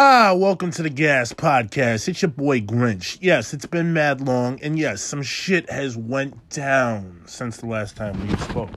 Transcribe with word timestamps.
Ah, 0.00 0.32
welcome 0.32 0.70
to 0.70 0.84
the 0.84 0.90
Gas 0.90 1.32
Podcast. 1.32 2.06
It's 2.06 2.22
your 2.22 2.30
boy 2.30 2.60
Grinch. 2.60 3.18
Yes, 3.20 3.52
it's 3.52 3.66
been 3.66 3.92
mad 3.92 4.20
long, 4.20 4.62
and 4.62 4.78
yes, 4.78 5.02
some 5.02 5.24
shit 5.24 5.68
has 5.68 5.96
went 5.96 6.50
down 6.50 7.24
since 7.26 7.56
the 7.56 7.66
last 7.66 7.96
time 7.96 8.24
we 8.24 8.36
spoke. 8.36 8.70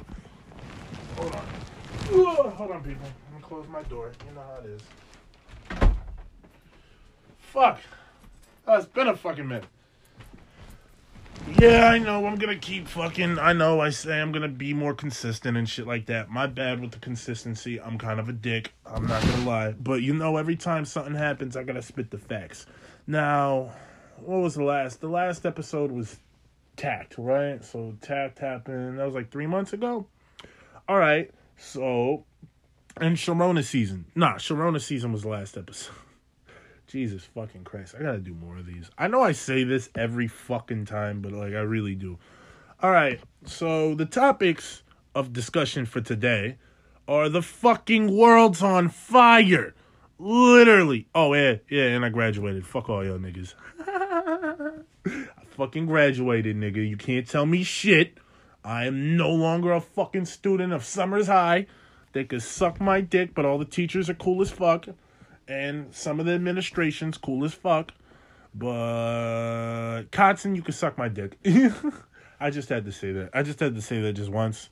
Hold 1.17 1.35
on. 1.35 1.45
Hold 2.53 2.71
on, 2.71 2.83
people. 2.83 3.05
I'm 3.05 3.33
gonna 3.33 3.43
close 3.43 3.67
my 3.67 3.83
door. 3.83 4.11
You 4.27 4.33
know 4.33 4.41
how 4.41 4.61
it 4.63 4.69
is. 4.71 4.81
Fuck. 7.37 7.79
Oh, 8.65 8.77
it's 8.77 8.87
been 8.87 9.07
a 9.07 9.15
fucking 9.15 9.47
minute. 9.47 9.65
Yeah, 11.59 11.89
I 11.89 11.99
know. 11.99 12.25
I'm 12.25 12.35
gonna 12.35 12.55
keep 12.55 12.87
fucking. 12.87 13.37
I 13.37 13.53
know. 13.53 13.79
I 13.79 13.89
say 13.89 14.19
I'm 14.19 14.31
gonna 14.31 14.47
be 14.47 14.73
more 14.73 14.93
consistent 14.93 15.57
and 15.57 15.67
shit 15.67 15.85
like 15.85 16.07
that. 16.07 16.29
My 16.29 16.47
bad 16.47 16.81
with 16.81 16.91
the 16.91 16.99
consistency. 16.99 17.79
I'm 17.79 17.97
kind 17.97 18.19
of 18.19 18.29
a 18.29 18.33
dick. 18.33 18.73
I'm 18.85 19.05
not 19.05 19.21
gonna 19.21 19.45
lie. 19.45 19.71
But 19.73 20.01
you 20.01 20.13
know, 20.13 20.37
every 20.37 20.55
time 20.55 20.85
something 20.85 21.13
happens, 21.15 21.55
I 21.55 21.63
gotta 21.63 21.81
spit 21.81 22.09
the 22.09 22.17
facts. 22.17 22.65
Now, 23.05 23.73
what 24.17 24.41
was 24.41 24.55
the 24.55 24.63
last? 24.63 25.01
The 25.01 25.09
last 25.09 25.45
episode 25.45 25.91
was 25.91 26.17
Tact, 26.77 27.15
right? 27.17 27.63
So 27.63 27.95
Tact 28.01 28.39
happened. 28.39 28.99
That 28.99 29.05
was 29.05 29.15
like 29.15 29.29
three 29.31 29.47
months 29.47 29.73
ago. 29.73 30.07
All 30.87 30.97
right. 30.97 31.31
So, 31.57 32.25
and 32.97 33.17
Sharona 33.17 33.63
season. 33.63 34.05
Nah, 34.15 34.35
Sharona 34.35 34.81
season 34.81 35.11
was 35.11 35.23
the 35.23 35.29
last 35.29 35.57
episode. 35.57 35.93
Jesus 36.91 37.23
fucking 37.23 37.63
Christ. 37.63 37.95
I 37.97 38.01
gotta 38.01 38.17
do 38.17 38.33
more 38.33 38.57
of 38.57 38.65
these. 38.65 38.89
I 38.97 39.07
know 39.07 39.21
I 39.21 39.31
say 39.31 39.63
this 39.63 39.89
every 39.95 40.27
fucking 40.27 40.85
time, 40.85 41.21
but 41.21 41.31
like 41.31 41.53
I 41.53 41.61
really 41.61 41.95
do. 41.95 42.17
Alright, 42.83 43.21
so 43.45 43.95
the 43.95 44.05
topics 44.05 44.83
of 45.15 45.31
discussion 45.31 45.85
for 45.85 46.01
today 46.01 46.57
are 47.07 47.29
the 47.29 47.41
fucking 47.41 48.15
world's 48.15 48.61
on 48.61 48.89
fire. 48.89 49.73
Literally. 50.19 51.07
Oh 51.15 51.33
yeah, 51.33 51.57
yeah, 51.69 51.85
and 51.85 52.03
I 52.03 52.09
graduated. 52.09 52.65
Fuck 52.67 52.89
all 52.89 53.05
y'all 53.05 53.19
niggas. 53.19 53.53
I 55.07 55.45
fucking 55.51 55.85
graduated, 55.85 56.57
nigga. 56.57 56.87
You 56.87 56.97
can't 56.97 57.27
tell 57.27 57.45
me 57.45 57.63
shit. 57.63 58.17
I 58.65 58.85
am 58.85 59.15
no 59.15 59.29
longer 59.31 59.71
a 59.71 59.81
fucking 59.81 60.25
student 60.25 60.73
of 60.73 60.83
Somers 60.83 61.27
High. 61.27 61.67
They 62.11 62.25
could 62.25 62.43
suck 62.43 62.81
my 62.81 62.99
dick, 62.99 63.33
but 63.33 63.45
all 63.45 63.57
the 63.57 63.65
teachers 63.65 64.09
are 64.09 64.13
cool 64.13 64.41
as 64.41 64.51
fuck 64.51 64.87
and 65.51 65.93
some 65.93 66.19
of 66.19 66.25
the 66.25 66.31
administration's 66.31 67.17
cool 67.17 67.43
as 67.43 67.53
fuck. 67.53 67.91
But 68.55 70.03
Kotzen, 70.11 70.55
you 70.55 70.61
can 70.61 70.73
suck 70.73 70.97
my 70.97 71.09
dick. 71.09 71.37
I 72.39 72.49
just 72.49 72.69
had 72.69 72.85
to 72.85 72.91
say 72.91 73.11
that. 73.11 73.29
I 73.33 73.43
just 73.43 73.59
had 73.59 73.75
to 73.75 73.81
say 73.81 74.01
that 74.01 74.13
just 74.13 74.31
once. 74.31 74.69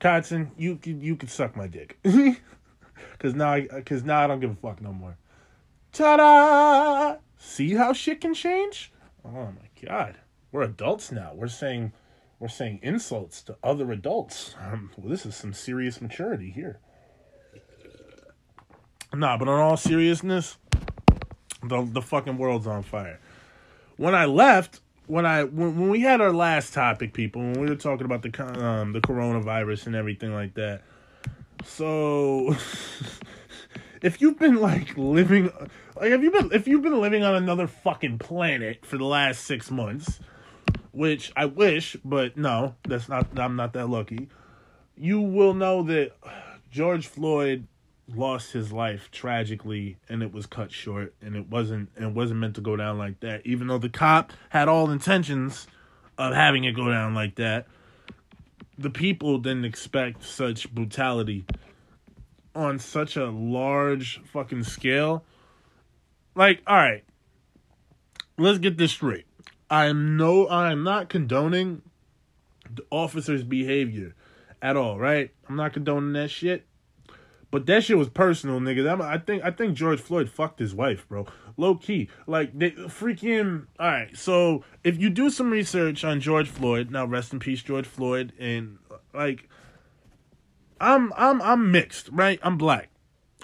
Kotzen, 0.00 0.50
you 0.56 0.76
could 0.76 1.02
you 1.02 1.16
could 1.16 1.30
suck 1.30 1.56
my 1.56 1.66
dick. 1.66 1.98
Cause 3.18 3.34
now 3.34 3.52
I 3.52 3.66
cause 3.84 4.02
now 4.02 4.22
I 4.22 4.26
don't 4.26 4.40
give 4.40 4.50
a 4.50 4.54
fuck 4.54 4.80
no 4.80 4.92
more. 4.92 5.16
Ta 5.92 6.16
da! 6.16 7.16
See 7.36 7.74
how 7.74 7.92
shit 7.92 8.20
can 8.20 8.34
change? 8.34 8.92
Oh 9.24 9.30
my 9.30 9.86
god. 9.86 10.18
We're 10.50 10.62
adults 10.62 11.12
now. 11.12 11.32
We're 11.34 11.48
saying 11.48 11.92
we're 12.38 12.48
saying 12.48 12.80
insults 12.82 13.42
to 13.42 13.56
other 13.62 13.90
adults. 13.92 14.54
Um, 14.60 14.90
well, 14.96 15.08
this 15.08 15.24
is 15.24 15.36
some 15.36 15.52
serious 15.52 16.00
maturity 16.00 16.50
here. 16.50 16.80
Nah, 19.14 19.36
but 19.36 19.46
on 19.46 19.60
all 19.60 19.76
seriousness, 19.76 20.56
the 21.62 21.82
the 21.82 22.00
fucking 22.00 22.38
world's 22.38 22.66
on 22.66 22.82
fire. 22.82 23.20
When 23.96 24.14
I 24.14 24.24
left, 24.24 24.80
when 25.06 25.26
I 25.26 25.44
when, 25.44 25.78
when 25.78 25.90
we 25.90 26.00
had 26.00 26.20
our 26.22 26.32
last 26.32 26.72
topic, 26.72 27.12
people, 27.12 27.42
when 27.42 27.60
we 27.60 27.66
were 27.68 27.76
talking 27.76 28.06
about 28.06 28.22
the 28.22 28.42
um 28.64 28.92
the 28.92 29.00
coronavirus 29.00 29.86
and 29.86 29.94
everything 29.94 30.32
like 30.32 30.54
that. 30.54 30.82
So, 31.64 32.56
if 34.02 34.20
you've 34.20 34.38
been 34.38 34.56
like 34.56 34.96
living, 34.96 35.52
like 35.94 36.10
have 36.10 36.24
you 36.24 36.30
been 36.30 36.50
if 36.52 36.66
you've 36.66 36.82
been 36.82 37.00
living 37.00 37.22
on 37.22 37.34
another 37.34 37.66
fucking 37.66 38.18
planet 38.18 38.86
for 38.86 38.96
the 38.96 39.04
last 39.04 39.44
six 39.44 39.70
months, 39.70 40.20
which 40.92 41.32
I 41.36 41.44
wish, 41.44 41.96
but 42.02 42.38
no, 42.38 42.76
that's 42.88 43.10
not. 43.10 43.38
I'm 43.38 43.56
not 43.56 43.74
that 43.74 43.88
lucky. 43.88 44.28
You 44.96 45.20
will 45.20 45.52
know 45.52 45.82
that 45.82 46.12
George 46.70 47.06
Floyd 47.06 47.66
lost 48.08 48.52
his 48.52 48.72
life 48.72 49.10
tragically 49.10 49.96
and 50.08 50.22
it 50.22 50.32
was 50.32 50.46
cut 50.46 50.72
short 50.72 51.14
and 51.22 51.36
it 51.36 51.48
wasn't 51.48 51.88
it 51.96 52.12
wasn't 52.12 52.38
meant 52.38 52.54
to 52.56 52.60
go 52.60 52.76
down 52.76 52.98
like 52.98 53.20
that. 53.20 53.46
Even 53.46 53.66
though 53.66 53.78
the 53.78 53.88
cop 53.88 54.32
had 54.50 54.68
all 54.68 54.90
intentions 54.90 55.66
of 56.18 56.34
having 56.34 56.64
it 56.64 56.72
go 56.72 56.90
down 56.90 57.14
like 57.14 57.36
that 57.36 57.66
the 58.78 58.90
people 58.90 59.38
didn't 59.38 59.64
expect 59.64 60.24
such 60.24 60.72
brutality. 60.74 61.44
On 62.54 62.78
such 62.78 63.16
a 63.16 63.30
large 63.30 64.20
fucking 64.24 64.64
scale 64.64 65.24
like 66.34 66.60
all 66.66 66.76
right 66.76 67.04
let's 68.36 68.58
get 68.58 68.76
this 68.76 68.92
straight. 68.92 69.26
I 69.70 69.86
am 69.86 70.16
no 70.16 70.46
i 70.48 70.70
am 70.70 70.82
not 70.82 71.08
condoning 71.08 71.82
the 72.74 72.84
officer's 72.90 73.42
behavior 73.42 74.14
at 74.60 74.76
all 74.76 74.98
right? 74.98 75.30
I'm 75.48 75.56
not 75.56 75.72
condoning 75.72 76.12
that 76.12 76.30
shit 76.30 76.66
but 77.52 77.66
that 77.66 77.84
shit 77.84 77.98
was 77.98 78.08
personal, 78.08 78.58
nigga. 78.60 79.00
I 79.02 79.18
think 79.18 79.44
I 79.44 79.50
think 79.50 79.74
George 79.74 80.00
Floyd 80.00 80.30
fucked 80.30 80.58
his 80.58 80.74
wife, 80.74 81.06
bro. 81.06 81.26
Low 81.58 81.74
key, 81.76 82.08
like 82.26 82.58
they 82.58 82.70
freaking. 82.70 83.66
All 83.78 83.86
right, 83.86 84.16
so 84.16 84.64
if 84.82 84.98
you 84.98 85.10
do 85.10 85.28
some 85.28 85.50
research 85.50 86.02
on 86.02 86.18
George 86.18 86.48
Floyd, 86.48 86.90
now 86.90 87.04
rest 87.04 87.32
in 87.32 87.38
peace, 87.38 87.62
George 87.62 87.86
Floyd, 87.86 88.32
and 88.38 88.78
like, 89.12 89.50
I'm 90.80 91.12
I'm 91.14 91.42
I'm 91.42 91.70
mixed, 91.70 92.08
right? 92.10 92.40
I'm 92.42 92.56
black. 92.56 92.88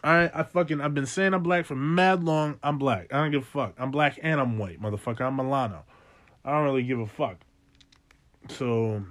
All 0.02 0.12
right, 0.12 0.30
I 0.34 0.42
fucking 0.42 0.80
I've 0.80 0.94
been 0.94 1.06
saying 1.06 1.34
I'm 1.34 1.42
black 1.42 1.66
for 1.66 1.76
mad 1.76 2.24
long. 2.24 2.58
I'm 2.62 2.78
black. 2.78 3.12
I 3.12 3.18
don't 3.18 3.30
give 3.30 3.42
a 3.42 3.46
fuck. 3.46 3.74
I'm 3.78 3.90
black 3.90 4.18
and 4.22 4.40
I'm 4.40 4.56
white, 4.56 4.80
motherfucker. 4.80 5.20
I'm 5.20 5.36
Milano. 5.36 5.84
I 6.46 6.52
don't 6.52 6.64
really 6.64 6.82
give 6.82 6.98
a 6.98 7.06
fuck. 7.06 7.36
So, 8.48 9.04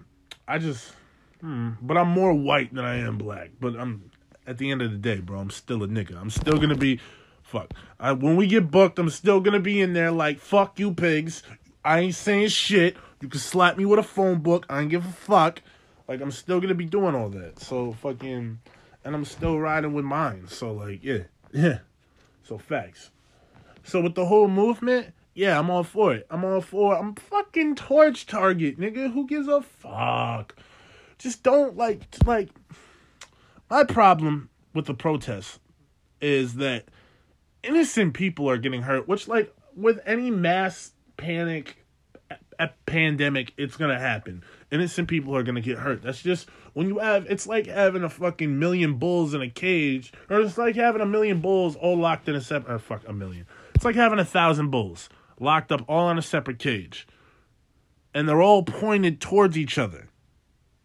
I 0.48 0.58
just, 0.58 0.94
hmm, 1.40 1.72
but 1.82 1.98
I'm 1.98 2.08
more 2.08 2.34
white 2.34 2.74
than 2.74 2.84
I 2.84 2.96
am 2.96 3.20
black. 3.20 3.52
But 3.60 3.76
I'm 3.76 4.10
at 4.48 4.58
the 4.58 4.72
end 4.72 4.82
of 4.82 4.92
the 4.92 4.98
day, 4.98 5.20
bro, 5.20 5.40
I'm 5.40 5.52
still 5.52 5.84
a 5.84 5.88
nigga. 5.88 6.20
I'm 6.20 6.30
still 6.30 6.58
gonna 6.58 6.76
be 6.76 7.00
fuck. 7.44 7.72
I, 8.00 8.14
when 8.14 8.38
we 8.38 8.48
get 8.48 8.72
booked, 8.72 8.98
I'm 8.98 9.10
still 9.10 9.42
gonna 9.42 9.60
be 9.60 9.82
in 9.82 9.94
there 9.94 10.12
like 10.12 10.40
fuck 10.40 10.80
you 10.80 10.94
pigs. 10.94 11.44
I 11.84 12.00
ain't 12.00 12.16
saying 12.16 12.48
shit. 12.48 12.98
You 13.22 13.28
can 13.28 13.40
slap 13.40 13.78
me 13.78 13.86
with 13.86 14.00
a 14.00 14.04
phone 14.04 14.40
book. 14.40 14.66
I 14.70 14.82
ain't 14.82 14.90
give 14.90 15.06
a 15.06 15.12
fuck. 15.12 15.62
Like 16.08 16.22
I'm 16.22 16.32
still 16.32 16.62
gonna 16.62 16.74
be 16.74 16.86
doing 16.86 17.14
all 17.14 17.30
that. 17.30 17.60
So 17.60 17.94
fucking, 18.02 18.60
and 19.04 19.16
I'm 19.16 19.26
still 19.26 19.60
riding 19.60 19.94
with 19.94 20.06
mine. 20.06 20.48
So 20.48 20.72
like 20.72 21.04
yeah, 21.04 21.24
yeah. 21.52 21.80
So 22.44 22.58
facts. 22.58 23.12
So 23.84 24.02
with 24.02 24.16
the 24.16 24.26
whole 24.26 24.48
movement, 24.48 25.14
yeah, 25.34 25.60
I'm 25.60 25.70
all 25.70 25.84
for 25.84 26.14
it. 26.14 26.26
I'm 26.30 26.46
all 26.46 26.62
for. 26.62 26.96
It. 26.96 27.00
I'm 27.00 27.16
fucking 27.16 27.76
torch 27.76 28.26
target, 28.26 28.80
nigga. 28.80 29.12
Who 29.12 29.28
gives 29.28 29.48
a 29.48 29.62
fuck? 29.62 30.56
Just 31.18 31.44
don't 31.44 31.76
like 31.76 32.02
like 32.26 32.50
my 33.70 33.84
problem 33.84 34.50
with 34.74 34.86
the 34.86 34.94
protests 34.94 35.60
is 36.22 36.56
that 36.56 36.86
innocent 37.64 38.14
people 38.14 38.50
are 38.50 38.58
getting 38.58 38.84
hurt, 38.84 39.08
which, 39.08 39.28
like, 39.28 39.54
with 39.76 40.00
any 40.06 40.32
mass 40.32 40.92
panic 41.18 41.88
a 42.60 42.70
pandemic, 42.86 43.54
it's 43.58 43.78
gonna 43.78 44.00
happen. 44.00 44.44
Innocent 44.72 45.08
people 45.08 45.36
are 45.36 45.44
gonna 45.44 45.62
get 45.62 45.78
hurt. 45.78 46.02
That's 46.02 46.22
just 46.22 46.50
when 46.74 46.88
you 46.88 47.00
have. 47.00 47.26
It's 47.28 47.48
like 47.48 47.68
having 47.68 48.04
a 48.04 48.10
fucking 48.10 48.58
million 48.58 48.96
bulls 48.96 49.34
in 49.34 49.42
a 49.42 49.50
cage, 49.50 50.12
or 50.30 50.42
it's 50.42 50.58
like 50.58 50.76
having 50.76 51.02
a 51.02 51.06
million 51.06 51.40
bulls 51.40 51.76
all 51.76 51.98
locked 51.98 52.28
in 52.28 52.36
a 52.36 52.42
separate. 52.42 52.76
Uh, 52.76 52.80
fuck 52.80 53.04
a 53.08 53.14
million. 53.14 53.46
It's 53.76 53.86
like 53.86 53.96
having 53.96 54.20
a 54.20 54.26
thousand 54.26 54.72
bulls 54.72 55.10
locked 55.40 55.72
up 55.72 55.84
all 55.88 56.10
in 56.10 56.18
a 56.18 56.22
separate 56.22 56.60
cage, 56.60 57.08
and 58.14 58.28
they're 58.28 58.42
all 58.42 58.64
pointed 58.64 59.22
towards 59.22 59.58
each 59.58 59.78
other, 59.78 60.10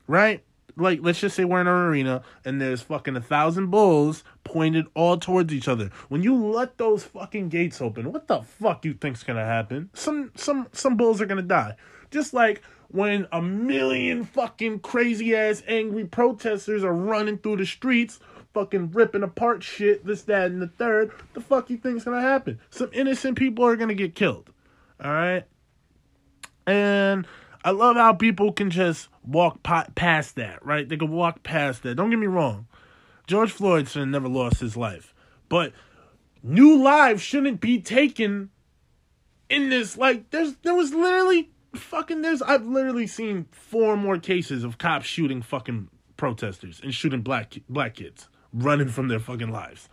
right? 0.06 0.44
Like 0.77 1.00
let's 1.03 1.21
just 1.21 1.37
say 1.37 1.44
we're 1.44 1.60
in 1.60 1.66
an 1.66 1.75
arena 1.75 2.22
and 2.45 2.60
there's 2.60 2.83
fucking 2.83 3.16
a 3.16 3.21
thousand 3.21 3.71
bulls 3.71 4.24
pointed 4.45 4.86
all 4.95 5.19
towards 5.19 5.53
each 5.53 5.69
other. 5.69 5.91
When 6.09 6.22
you 6.22 6.34
let 6.34 6.78
those 6.78 7.04
fucking 7.04 7.48
gates 7.48 7.80
open, 7.80 8.13
what 8.13 8.28
the 8.28 8.42
fuck 8.42 8.84
you 8.84 8.95
think's 8.95 9.22
gonna 9.22 9.45
happen? 9.45 9.91
Some 9.95 10.33
some 10.34 10.69
some 10.72 10.97
bulls 10.97 11.21
are 11.21 11.27
gonna 11.27 11.42
die. 11.42 11.77
Just 12.10 12.34
like 12.34 12.63
when 12.89 13.27
a 13.33 13.41
million 13.41 14.24
fucking 14.24 14.80
crazy 14.80 15.34
ass 15.34 15.63
angry 15.66 16.04
protesters 16.04 16.84
are 16.84 16.92
running 16.92 17.39
through 17.39 17.57
the 17.57 17.66
streets, 17.66 18.21
fucking 18.53 18.91
ripping 18.92 19.22
apart 19.22 19.63
shit, 19.63 20.04
this, 20.04 20.22
that, 20.22 20.51
and 20.51 20.60
the 20.60 20.69
third, 20.69 21.10
the 21.33 21.41
fuck 21.41 21.71
you 21.71 21.78
think's 21.78 22.04
gonna 22.04 22.21
happen? 22.21 22.60
Some 22.71 22.91
innocent 22.92 23.39
people 23.39 23.65
are 23.65 23.77
gonna 23.77 23.95
get 23.95 24.15
killed. 24.15 24.51
Alright? 25.03 25.45
And 26.66 27.27
I 27.64 27.70
love 27.70 27.97
how 27.97 28.12
people 28.14 28.53
can 28.53 28.70
just 28.70 29.09
walk 29.24 29.62
past 29.62 30.36
that, 30.36 30.64
right? 30.64 30.88
They 30.88 30.97
can 30.97 31.10
walk 31.10 31.42
past 31.42 31.82
that. 31.82 31.94
Don't 31.94 32.10
get 32.10 32.18
me 32.18 32.26
wrong. 32.26 32.66
George 33.26 33.53
Floyd 33.53 33.88
should 33.88 34.09
never 34.09 34.28
lost 34.28 34.60
his 34.60 34.76
life. 34.76 35.14
But 35.48 35.72
new 36.42 36.82
lives 36.82 37.22
shouldn't 37.22 37.60
be 37.60 37.80
taken 37.80 38.50
in 39.48 39.70
this. 39.70 39.97
Like, 39.97 40.30
there's 40.30 40.54
there 40.62 40.74
was 40.74 40.92
literally 40.92 41.50
fucking 41.74 42.22
there's 42.22 42.42
I've 42.42 42.66
literally 42.66 43.06
seen 43.06 43.47
four 43.50 43.97
more 43.97 44.18
cases 44.18 44.64
of 44.64 44.78
cops 44.78 45.06
shooting 45.06 45.42
fucking 45.42 45.88
protesters 46.16 46.80
and 46.82 46.94
shooting 46.94 47.22
black 47.22 47.54
black 47.68 47.94
kids 47.94 48.28
running 48.53 48.88
from 48.88 49.09
their 49.09 49.20
fucking 49.20 49.50
lives. 49.50 49.88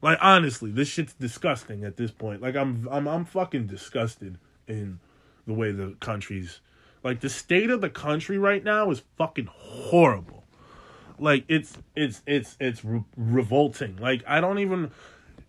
Like 0.00 0.18
honestly, 0.20 0.70
this 0.70 0.88
shit's 0.88 1.14
disgusting 1.14 1.84
at 1.84 1.96
this 1.96 2.10
point. 2.10 2.42
Like 2.42 2.56
I'm 2.56 2.88
I'm 2.90 3.06
I'm 3.06 3.24
fucking 3.24 3.66
disgusted 3.66 4.38
in 4.66 5.00
the 5.46 5.54
way 5.54 5.72
the 5.72 5.96
country's 6.00 6.60
like 7.04 7.20
the 7.20 7.28
state 7.28 7.70
of 7.70 7.82
the 7.82 7.90
country 7.90 8.38
right 8.38 8.64
now 8.64 8.90
is 8.90 9.02
fucking 9.16 9.48
horrible. 9.52 10.44
Like 11.18 11.44
it's 11.46 11.76
it's 11.94 12.22
it's 12.26 12.56
it's 12.58 12.84
re- 12.84 13.04
revolting. 13.16 13.96
Like 13.96 14.24
I 14.26 14.40
don't 14.40 14.58
even 14.58 14.90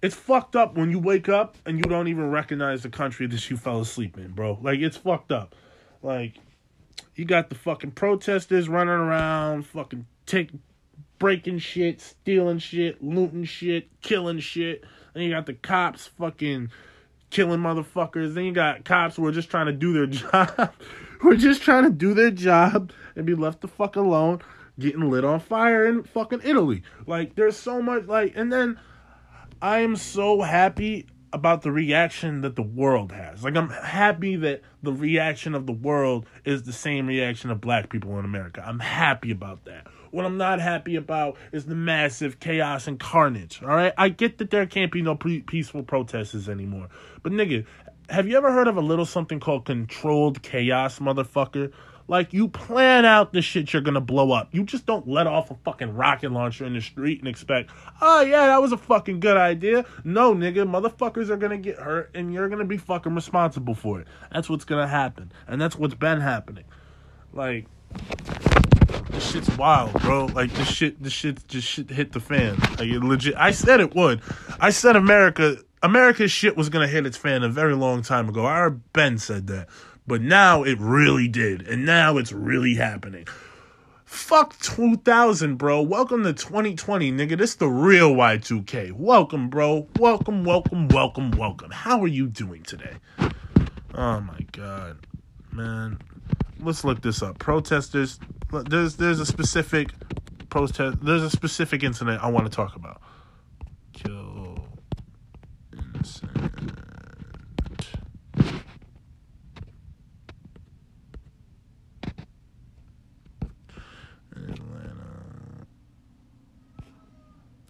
it's 0.01 0.15
fucked 0.15 0.55
up 0.55 0.75
when 0.75 0.91
you 0.91 0.99
wake 0.99 1.29
up 1.29 1.57
and 1.65 1.77
you 1.77 1.83
don't 1.83 2.09
even 2.09 2.29
recognize 2.29 2.83
the 2.83 2.89
country 2.89 3.25
that 3.27 3.49
you 3.49 3.57
fell 3.57 3.79
asleep 3.79 4.17
in, 4.17 4.33
bro. 4.33 4.59
Like 4.61 4.79
it's 4.79 4.97
fucked 4.97 5.31
up. 5.31 5.55
Like 6.03 6.33
you 7.15 7.25
got 7.25 7.49
the 7.49 7.55
fucking 7.55 7.91
protesters 7.91 8.67
running 8.67 8.93
around, 8.93 9.65
fucking 9.65 10.05
take 10.25 10.51
breaking 11.17 11.59
shit, 11.59 12.01
stealing 12.01 12.59
shit, 12.59 13.01
looting 13.01 13.45
shit, 13.45 13.87
killing 14.01 14.39
shit. 14.39 14.83
And 15.13 15.23
you 15.23 15.29
got 15.31 15.45
the 15.45 15.53
cops 15.53 16.07
fucking 16.07 16.69
killing 17.29 17.61
motherfuckers. 17.61 18.33
Then 18.33 18.45
you 18.45 18.51
got 18.51 18.83
cops 18.85 19.15
who 19.15 19.25
are 19.25 19.31
just 19.31 19.49
trying 19.49 19.67
to 19.67 19.73
do 19.73 19.93
their 19.93 20.05
job. 20.07 20.73
Who 21.25 21.31
are 21.31 21.37
just 21.37 21.63
trying 21.63 21.83
to 21.83 21.89
do 21.89 22.13
their 22.13 22.29
job 22.29 22.91
and 23.15 23.25
be 23.25 23.33
left 23.33 23.61
the 23.61 23.67
fuck 23.67 23.95
alone, 23.95 24.39
getting 24.77 25.09
lit 25.09 25.25
on 25.25 25.39
fire 25.39 25.87
in 25.87 26.03
fucking 26.03 26.41
Italy. 26.43 26.83
Like 27.07 27.33
there's 27.33 27.57
so 27.57 27.81
much 27.81 28.05
like 28.05 28.33
and 28.35 28.53
then 28.53 28.79
I 29.59 29.79
am 29.79 29.95
so 29.95 30.41
happy 30.41 31.07
about 31.33 31.63
the 31.63 31.71
reaction 31.71 32.41
that 32.41 32.55
the 32.55 32.61
world 32.61 33.11
has. 33.11 33.43
Like 33.43 33.55
I'm 33.55 33.69
happy 33.69 34.35
that 34.35 34.61
the 34.83 34.93
reaction 34.93 35.55
of 35.55 35.65
the 35.65 35.73
world 35.73 36.27
is 36.45 36.61
the 36.61 36.71
same 36.71 37.07
reaction 37.07 37.49
of 37.49 37.59
black 37.59 37.89
people 37.89 38.19
in 38.19 38.25
America. 38.25 38.63
I'm 38.63 38.79
happy 38.79 39.31
about 39.31 39.65
that. 39.65 39.87
What 40.11 40.25
I'm 40.25 40.37
not 40.37 40.61
happy 40.61 40.95
about 40.95 41.37
is 41.51 41.65
the 41.65 41.75
massive 41.75 42.39
chaos 42.39 42.87
and 42.87 42.99
carnage. 42.99 43.63
All 43.63 43.69
right, 43.69 43.93
I 43.97 44.09
get 44.09 44.37
that 44.37 44.51
there 44.51 44.65
can't 44.67 44.91
be 44.91 45.01
no 45.01 45.15
peaceful 45.15 45.81
protests 45.81 46.47
anymore, 46.47 46.87
but 47.23 47.33
nigga, 47.33 47.65
have 48.09 48.27
you 48.27 48.37
ever 48.37 48.51
heard 48.51 48.67
of 48.67 48.77
a 48.77 48.81
little 48.81 49.05
something 49.05 49.39
called 49.39 49.65
controlled 49.65 50.41
chaos, 50.41 50.99
motherfucker? 50.99 51.71
Like 52.07 52.33
you 52.33 52.47
plan 52.47 53.03
out 53.03 53.33
the 53.33 53.41
shit 53.41 53.73
you're 53.73 53.81
gonna 53.81 54.01
blow 54.01 54.31
up. 54.31 54.49
You 54.51 54.63
just 54.63 54.85
don't 54.85 55.07
let 55.07 55.25
off 55.25 55.49
a 55.49 55.55
fucking 55.55 55.95
rocket 55.95 56.31
launcher 56.31 56.65
in 56.65 56.73
the 56.73 56.81
street 56.81 57.19
and 57.19 57.27
expect, 57.27 57.71
oh 57.99 58.21
yeah, 58.21 58.45
that 58.45 58.61
was 58.61 58.71
a 58.71 58.77
fucking 58.77 59.19
good 59.19 59.37
idea. 59.37 59.85
No, 60.03 60.35
nigga, 60.35 60.69
motherfuckers 60.69 61.29
are 61.29 61.37
gonna 61.37 61.57
get 61.57 61.77
hurt 61.77 62.11
and 62.13 62.31
you're 62.31 62.47
gonna 62.47 62.65
be 62.65 62.77
fucking 62.77 63.15
responsible 63.15 63.73
for 63.73 64.01
it. 64.01 64.07
That's 64.31 64.49
what's 64.49 64.65
gonna 64.65 64.87
happen. 64.87 65.31
And 65.47 65.59
that's 65.59 65.75
what's 65.75 65.95
been 65.95 66.21
happening. 66.21 66.65
Like 67.33 67.65
this 69.09 69.31
shit's 69.31 69.57
wild, 69.57 69.93
bro. 70.01 70.27
Like 70.27 70.53
this 70.53 70.67
shit 70.67 71.01
this 71.01 71.13
shit 71.13 71.47
just 71.47 71.67
shit 71.67 71.89
hit 71.89 72.11
the 72.11 72.19
fan. 72.19 72.55
Like 72.77 72.81
it 72.81 73.03
legit 73.03 73.35
I 73.35 73.49
said 73.49 73.79
it 73.79 73.95
would. 73.95 74.21
I 74.59 74.69
said 74.69 74.95
America 74.95 75.57
America's 75.81 76.31
shit 76.31 76.57
was 76.57 76.69
gonna 76.69 76.87
hit 76.87 77.05
its 77.05 77.17
fan 77.17 77.43
a 77.43 77.49
very 77.49 77.75
long 77.75 78.01
time 78.01 78.29
ago. 78.29 78.45
Our 78.45 78.69
Ben 78.69 79.17
said 79.17 79.47
that. 79.47 79.67
But 80.07 80.21
now 80.21 80.63
it 80.63 80.79
really 80.79 81.27
did. 81.27 81.67
And 81.67 81.85
now 81.85 82.17
it's 82.17 82.31
really 82.31 82.75
happening. 82.75 83.27
Fuck 84.05 84.57
2000, 84.59 85.57
bro. 85.57 85.81
Welcome 85.81 86.23
to 86.23 86.33
2020, 86.33 87.11
nigga. 87.11 87.37
This 87.37 87.55
the 87.55 87.67
real 87.67 88.13
Y2K. 88.13 88.91
Welcome, 88.93 89.49
bro. 89.49 89.87
Welcome, 89.99 90.43
welcome, 90.43 90.87
welcome, 90.87 91.31
welcome. 91.31 91.71
How 91.71 92.01
are 92.01 92.07
you 92.07 92.27
doing 92.27 92.63
today? 92.63 92.97
Oh 93.95 94.21
my 94.21 94.39
god. 94.51 95.05
Man. 95.51 95.99
Let's 96.59 96.83
look 96.83 97.01
this 97.01 97.21
up. 97.21 97.37
Protesters 97.39 98.19
there's 98.51 98.95
there's 98.95 99.19
a 99.19 99.25
specific 99.25 99.89
protest 100.49 100.97
there's 101.03 101.23
a 101.23 101.29
specific 101.29 101.83
incident 101.83 102.23
I 102.23 102.29
want 102.29 102.45
to 102.45 102.55
talk 102.55 102.75
about. 102.75 103.01
Kill 103.93 104.67
innocent 105.73 106.55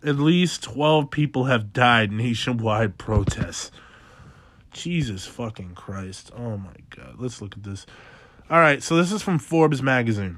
At 0.06 0.20
least 0.20 0.62
12 0.62 1.10
people 1.10 1.46
have 1.46 1.74
died 1.74 2.12
nationwide 2.12 3.00
protests. 3.00 3.72
Jesus 4.72 5.26
fucking 5.26 5.74
Christ. 5.74 6.32
Oh 6.38 6.58
my 6.58 6.76
god. 6.92 7.16
Let's 7.18 7.42
look 7.42 7.58
at 7.58 7.64
this. 7.64 7.88
All 8.48 8.60
right, 8.60 8.84
so 8.84 8.96
this 8.98 9.12
is 9.12 9.24
from 9.24 9.40
Forbes 9.40 9.82
magazine. 9.82 10.38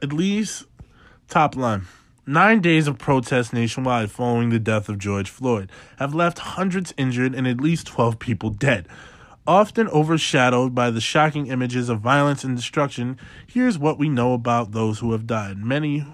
At 0.00 0.14
least 0.14 0.64
top 1.28 1.56
line. 1.56 1.86
Nine 2.26 2.62
days 2.62 2.88
of 2.88 2.98
protests 2.98 3.52
nationwide 3.52 4.10
following 4.10 4.48
the 4.48 4.58
death 4.58 4.88
of 4.88 4.98
George 4.98 5.28
Floyd 5.28 5.70
have 5.98 6.14
left 6.14 6.38
hundreds 6.38 6.94
injured 6.96 7.34
and 7.34 7.46
at 7.46 7.60
least 7.60 7.86
12 7.88 8.18
people 8.18 8.48
dead. 8.48 8.88
Often 9.46 9.88
overshadowed 9.88 10.74
by 10.74 10.90
the 10.90 11.02
shocking 11.02 11.48
images 11.48 11.90
of 11.90 12.00
violence 12.00 12.44
and 12.44 12.56
destruction, 12.56 13.18
here's 13.46 13.78
what 13.78 13.98
we 13.98 14.08
know 14.08 14.32
about 14.32 14.72
those 14.72 15.00
who 15.00 15.12
have 15.12 15.26
died, 15.26 15.58
many 15.58 16.06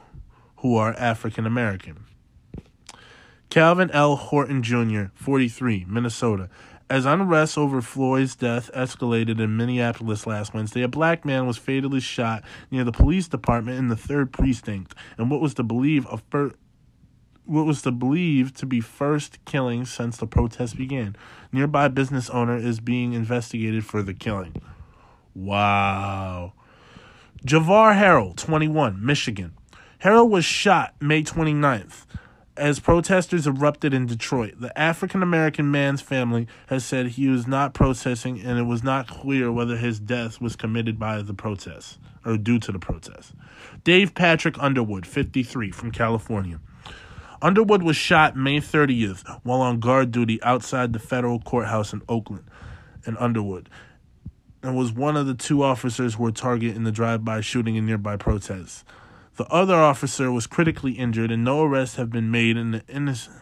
who 0.56 0.74
are 0.76 0.94
African 0.98 1.46
American. 1.46 2.07
Calvin 3.50 3.90
L. 3.92 4.16
Horton 4.16 4.62
Jr., 4.62 5.04
43, 5.14 5.86
Minnesota. 5.88 6.50
As 6.90 7.06
unrest 7.06 7.56
over 7.56 7.80
Floyd's 7.80 8.36
death 8.36 8.70
escalated 8.74 9.40
in 9.40 9.56
Minneapolis 9.56 10.26
last 10.26 10.52
Wednesday, 10.52 10.82
a 10.82 10.88
black 10.88 11.24
man 11.24 11.46
was 11.46 11.56
fatally 11.56 12.00
shot 12.00 12.42
near 12.70 12.84
the 12.84 12.92
police 12.92 13.28
department 13.28 13.78
in 13.78 13.88
the 13.88 13.96
third 13.96 14.32
precinct, 14.32 14.94
and 15.16 15.30
what 15.30 15.40
was 15.40 15.54
to 15.54 15.62
believe 15.62 16.06
a 16.10 16.18
fir- 16.18 16.54
what 17.44 17.64
was 17.64 17.80
to 17.82 17.90
believe 17.90 18.52
to 18.54 18.66
be 18.66 18.80
first 18.80 19.42
killing 19.46 19.86
since 19.86 20.18
the 20.18 20.26
protest 20.26 20.76
began. 20.76 21.16
Nearby 21.50 21.88
business 21.88 22.28
owner 22.28 22.56
is 22.58 22.80
being 22.80 23.14
investigated 23.14 23.86
for 23.86 24.02
the 24.02 24.12
killing. 24.12 24.54
Wow. 25.34 26.52
Javar 27.46 27.98
Harrell, 27.98 28.36
21, 28.36 29.04
Michigan. 29.04 29.54
Harrell 30.02 30.28
was 30.28 30.44
shot 30.44 30.94
May 31.00 31.22
29th 31.22 32.04
as 32.58 32.80
protesters 32.80 33.46
erupted 33.46 33.94
in 33.94 34.06
Detroit, 34.06 34.54
the 34.60 34.76
African 34.78 35.22
American 35.22 35.70
man's 35.70 36.00
family 36.00 36.46
has 36.66 36.84
said 36.84 37.06
he 37.06 37.28
was 37.28 37.46
not 37.46 37.72
protesting 37.72 38.40
and 38.40 38.58
it 38.58 38.64
was 38.64 38.82
not 38.82 39.06
clear 39.06 39.50
whether 39.50 39.76
his 39.76 40.00
death 40.00 40.40
was 40.40 40.56
committed 40.56 40.98
by 40.98 41.22
the 41.22 41.34
protests 41.34 41.98
or 42.26 42.36
due 42.36 42.58
to 42.58 42.72
the 42.72 42.78
protests. 42.78 43.32
Dave 43.84 44.14
Patrick 44.14 44.56
Underwood, 44.58 45.06
53, 45.06 45.70
from 45.70 45.90
California. 45.90 46.60
Underwood 47.40 47.82
was 47.82 47.96
shot 47.96 48.36
May 48.36 48.58
30th 48.58 49.40
while 49.44 49.60
on 49.60 49.78
guard 49.78 50.10
duty 50.10 50.42
outside 50.42 50.92
the 50.92 50.98
federal 50.98 51.38
courthouse 51.38 51.92
in 51.92 52.02
Oakland 52.08 52.44
and 53.06 53.16
Underwood 53.18 53.68
and 54.62 54.76
was 54.76 54.92
one 54.92 55.16
of 55.16 55.26
the 55.26 55.34
two 55.34 55.62
officers 55.62 56.14
who 56.14 56.24
were 56.24 56.32
targeted 56.32 56.76
in 56.76 56.82
the 56.82 56.92
drive-by 56.92 57.40
shooting 57.40 57.76
in 57.76 57.86
nearby 57.86 58.16
protests. 58.16 58.84
The 59.38 59.46
other 59.46 59.76
officer 59.76 60.32
was 60.32 60.48
critically 60.48 60.94
injured, 60.94 61.30
and 61.30 61.44
no 61.44 61.62
arrests 61.62 61.94
have 61.94 62.10
been 62.10 62.28
made. 62.28 62.56
In 62.56 62.72
the 62.72 62.82
innocent, 62.88 63.36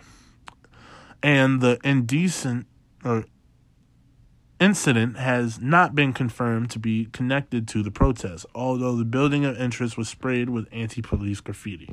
and 1.23 1.63
the 1.63 1.79
indecent 1.83 2.67
or 3.03 3.25
incident 4.61 5.17
has 5.17 5.59
not 5.59 5.95
been 5.95 6.13
confirmed 6.13 6.71
to 6.73 6.79
be 6.79 7.07
connected 7.13 7.67
to 7.69 7.83
the 7.83 7.91
protest, 7.91 8.45
although 8.55 8.95
the 8.95 9.07
building 9.07 9.47
of 9.47 9.59
interest 9.59 9.97
was 9.97 10.07
sprayed 10.07 10.51
with 10.51 10.69
anti-police 10.71 11.41
graffiti. 11.41 11.89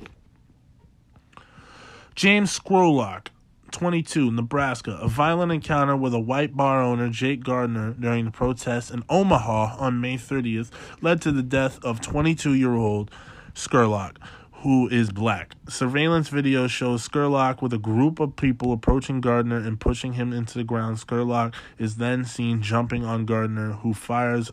James 2.14 2.60
Scurlock, 2.60 3.28
22, 3.72 4.34
Nebraska. 4.34 5.00
A 5.02 5.08
violent 5.08 5.54
encounter 5.54 5.96
with 5.96 6.14
a 6.14 6.20
white 6.20 6.58
bar 6.58 6.84
owner, 6.84 7.08
Jake 7.08 7.42
Gardner, 7.42 7.94
during 7.98 8.26
the 8.26 8.32
protests 8.32 8.92
in 8.92 9.04
Omaha 9.08 9.78
on 9.78 10.02
May 10.02 10.18
30th 10.18 10.72
led 11.02 11.22
to 11.22 11.32
the 11.32 11.42
death 11.42 11.82
of 11.86 12.02
22 12.02 12.54
year 12.54 12.76
old 12.76 13.10
Scurlock, 13.56 14.18
who 14.64 14.88
is 14.88 15.12
black. 15.12 15.56
Surveillance 15.68 16.30
video 16.30 16.68
shows 16.68 17.08
Scurlock 17.08 17.62
with 17.62 17.74
a 17.74 17.78
group 17.78 18.20
of 18.20 18.36
people 18.36 18.72
approaching 18.72 19.22
Gardner 19.22 19.58
and 19.58 19.80
pushing 19.80 20.14
him 20.14 20.34
into 20.34 20.58
the 20.58 20.64
ground. 20.64 20.98
Scurlock 20.98 21.54
is 21.78 21.98
then 21.98 22.26
seen 22.26 22.62
jumping 22.62 23.06
on 23.06 23.26
Gardner, 23.26 23.74
who 23.74 23.94
fires 23.94 24.52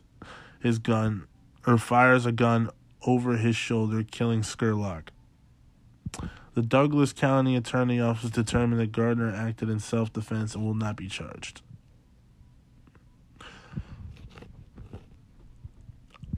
his 0.60 0.78
gun 0.78 1.26
or 1.66 1.78
fires 1.78 2.26
a 2.26 2.32
gun 2.32 2.70
over 3.06 3.36
his 3.36 3.56
shoulder, 3.56 4.02
killing 4.02 4.42
Scurlock. 4.42 5.08
The 6.54 6.62
Douglas 6.62 7.12
County 7.12 7.54
Attorney 7.56 8.00
Office 8.00 8.30
determined 8.30 8.80
that 8.80 8.92
Gardner 8.92 9.32
acted 9.32 9.70
in 9.70 9.78
self 9.78 10.12
defense 10.12 10.54
and 10.54 10.64
will 10.64 10.74
not 10.74 10.96
be 10.96 11.08
charged. 11.08 11.62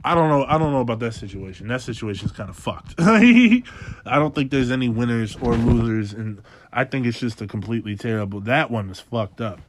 I 0.05 0.15
don't 0.15 0.29
know. 0.29 0.45
I 0.45 0.57
don't 0.57 0.71
know 0.71 0.81
about 0.81 0.99
that 0.99 1.13
situation. 1.13 1.67
That 1.67 1.81
situation 1.81 2.25
is 2.25 2.31
kind 2.33 2.49
of 2.49 2.57
fucked. 2.57 2.95
I 2.97 3.63
don't 4.05 4.35
think 4.35 4.51
there's 4.51 4.71
any 4.71 4.89
winners 4.89 5.37
or 5.41 5.55
losers, 5.55 6.13
and 6.13 6.41
I 6.73 6.83
think 6.83 7.05
it's 7.05 7.19
just 7.19 7.41
a 7.41 7.47
completely 7.47 7.95
terrible. 7.95 8.41
That 8.41 8.69
one 8.69 8.89
is 8.89 8.99
fucked 8.99 9.39
up. 9.39 9.61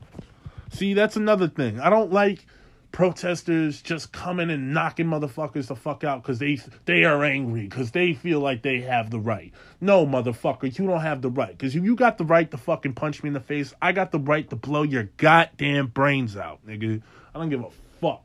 See, 0.72 0.92
that's 0.92 1.16
another 1.16 1.46
thing. 1.46 1.78
I 1.78 1.88
don't 1.88 2.12
like 2.12 2.46
protesters 2.90 3.82
just 3.82 4.12
coming 4.12 4.50
and 4.50 4.72
knocking 4.72 5.06
motherfuckers 5.06 5.66
the 5.66 5.74
fuck 5.74 6.04
out 6.04 6.22
because 6.22 6.38
they 6.38 6.58
they 6.84 7.02
are 7.02 7.24
angry 7.24 7.62
because 7.62 7.90
they 7.90 8.14
feel 8.14 8.40
like 8.40 8.62
they 8.62 8.80
have 8.80 9.10
the 9.10 9.20
right. 9.20 9.52
No, 9.80 10.04
motherfucker, 10.04 10.76
you 10.78 10.86
don't 10.86 11.00
have 11.00 11.22
the 11.22 11.30
right. 11.30 11.56
Because 11.56 11.76
if 11.76 11.84
you 11.84 11.94
got 11.94 12.18
the 12.18 12.24
right 12.24 12.50
to 12.50 12.56
fucking 12.56 12.94
punch 12.94 13.22
me 13.22 13.28
in 13.28 13.34
the 13.34 13.40
face, 13.40 13.72
I 13.80 13.92
got 13.92 14.10
the 14.10 14.18
right 14.18 14.48
to 14.50 14.56
blow 14.56 14.82
your 14.82 15.04
goddamn 15.16 15.88
brains 15.88 16.36
out, 16.36 16.64
nigga. 16.66 17.02
I 17.34 17.38
don't 17.38 17.50
give 17.50 17.62
a 17.62 17.70
fuck. 18.00 18.22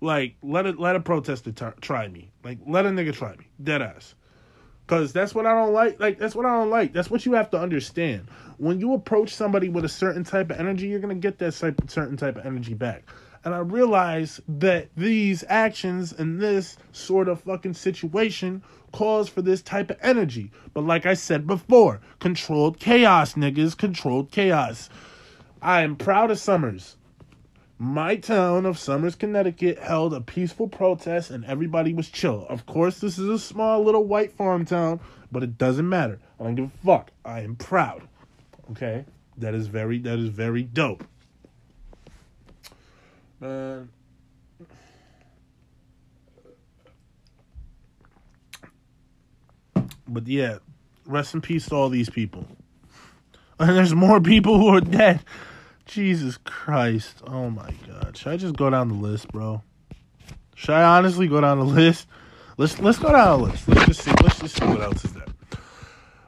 Like 0.00 0.36
let 0.42 0.66
it 0.66 0.78
let 0.78 0.96
a 0.96 1.00
protester 1.00 1.52
t- 1.52 1.66
try 1.80 2.08
me. 2.08 2.30
Like 2.42 2.58
let 2.66 2.86
a 2.86 2.90
nigga 2.90 3.12
try 3.12 3.36
me. 3.36 3.46
Dead 3.62 3.82
ass. 3.82 4.14
Cause 4.86 5.14
that's 5.14 5.34
what 5.34 5.46
I 5.46 5.54
don't 5.54 5.72
like. 5.72 5.98
Like 5.98 6.18
that's 6.18 6.34
what 6.34 6.44
I 6.44 6.54
don't 6.54 6.70
like. 6.70 6.92
That's 6.92 7.10
what 7.10 7.24
you 7.24 7.32
have 7.32 7.50
to 7.50 7.58
understand. 7.58 8.28
When 8.58 8.80
you 8.80 8.92
approach 8.92 9.34
somebody 9.34 9.68
with 9.68 9.84
a 9.84 9.88
certain 9.88 10.24
type 10.24 10.50
of 10.50 10.60
energy, 10.60 10.88
you're 10.88 11.00
gonna 11.00 11.14
get 11.14 11.38
that 11.38 11.54
type, 11.54 11.80
certain 11.88 12.16
type 12.16 12.36
of 12.36 12.44
energy 12.44 12.74
back. 12.74 13.04
And 13.44 13.54
I 13.54 13.58
realize 13.58 14.40
that 14.48 14.88
these 14.96 15.44
actions 15.48 16.12
and 16.12 16.40
this 16.40 16.76
sort 16.92 17.28
of 17.28 17.40
fucking 17.42 17.74
situation 17.74 18.62
cause 18.92 19.28
for 19.28 19.42
this 19.42 19.60
type 19.60 19.90
of 19.90 19.98
energy. 20.00 20.50
But 20.72 20.84
like 20.84 21.04
I 21.04 21.14
said 21.14 21.46
before, 21.46 22.00
controlled 22.20 22.78
chaos, 22.78 23.34
niggas, 23.34 23.76
controlled 23.76 24.30
chaos. 24.30 24.88
I 25.60 25.82
am 25.82 25.96
proud 25.96 26.30
of 26.30 26.38
Somers. 26.38 26.96
My 27.78 28.14
town 28.16 28.66
of 28.66 28.78
Somers, 28.78 29.16
Connecticut 29.16 29.80
held 29.80 30.14
a 30.14 30.20
peaceful 30.20 30.68
protest 30.68 31.30
and 31.30 31.44
everybody 31.44 31.92
was 31.92 32.08
chill. 32.08 32.46
Of 32.48 32.66
course, 32.66 33.00
this 33.00 33.18
is 33.18 33.28
a 33.28 33.38
small 33.38 33.82
little 33.82 34.04
white 34.04 34.32
farm 34.32 34.64
town, 34.64 35.00
but 35.32 35.42
it 35.42 35.58
doesn't 35.58 35.88
matter. 35.88 36.20
I 36.38 36.44
don't 36.44 36.54
give 36.54 36.66
a 36.66 36.86
fuck. 36.86 37.10
I 37.24 37.40
am 37.40 37.56
proud. 37.56 38.06
Okay? 38.70 39.04
That 39.38 39.54
is 39.54 39.66
very 39.66 39.98
that 39.98 40.18
is 40.20 40.28
very 40.28 40.62
dope. 40.62 41.04
Man. 43.40 43.88
But 50.06 50.28
yeah, 50.28 50.58
rest 51.06 51.34
in 51.34 51.40
peace 51.40 51.66
to 51.66 51.74
all 51.74 51.88
these 51.88 52.10
people. 52.10 52.46
And 53.56 53.76
there's 53.76 53.94
more 53.94 54.20
people 54.20 54.58
who 54.58 54.66
are 54.66 54.80
dead. 54.80 55.20
Jesus 55.86 56.38
Christ. 56.44 57.22
Oh 57.26 57.50
my 57.50 57.70
god. 57.86 58.16
Should 58.16 58.32
I 58.32 58.36
just 58.36 58.56
go 58.56 58.70
down 58.70 58.88
the 58.88 58.94
list, 58.94 59.28
bro? 59.28 59.62
Should 60.54 60.74
I 60.74 60.96
honestly 60.96 61.28
go 61.28 61.40
down 61.40 61.58
the 61.58 61.64
list? 61.64 62.06
Let's 62.56 62.78
let's 62.78 62.98
go 62.98 63.12
down 63.12 63.40
the 63.40 63.46
list. 63.46 63.68
Let's 63.68 63.86
just 63.86 64.02
see. 64.02 64.12
Let's 64.22 64.38
just 64.40 64.58
see 64.58 64.66
what 64.66 64.80
else 64.80 65.04
is 65.04 65.12
there. 65.12 65.24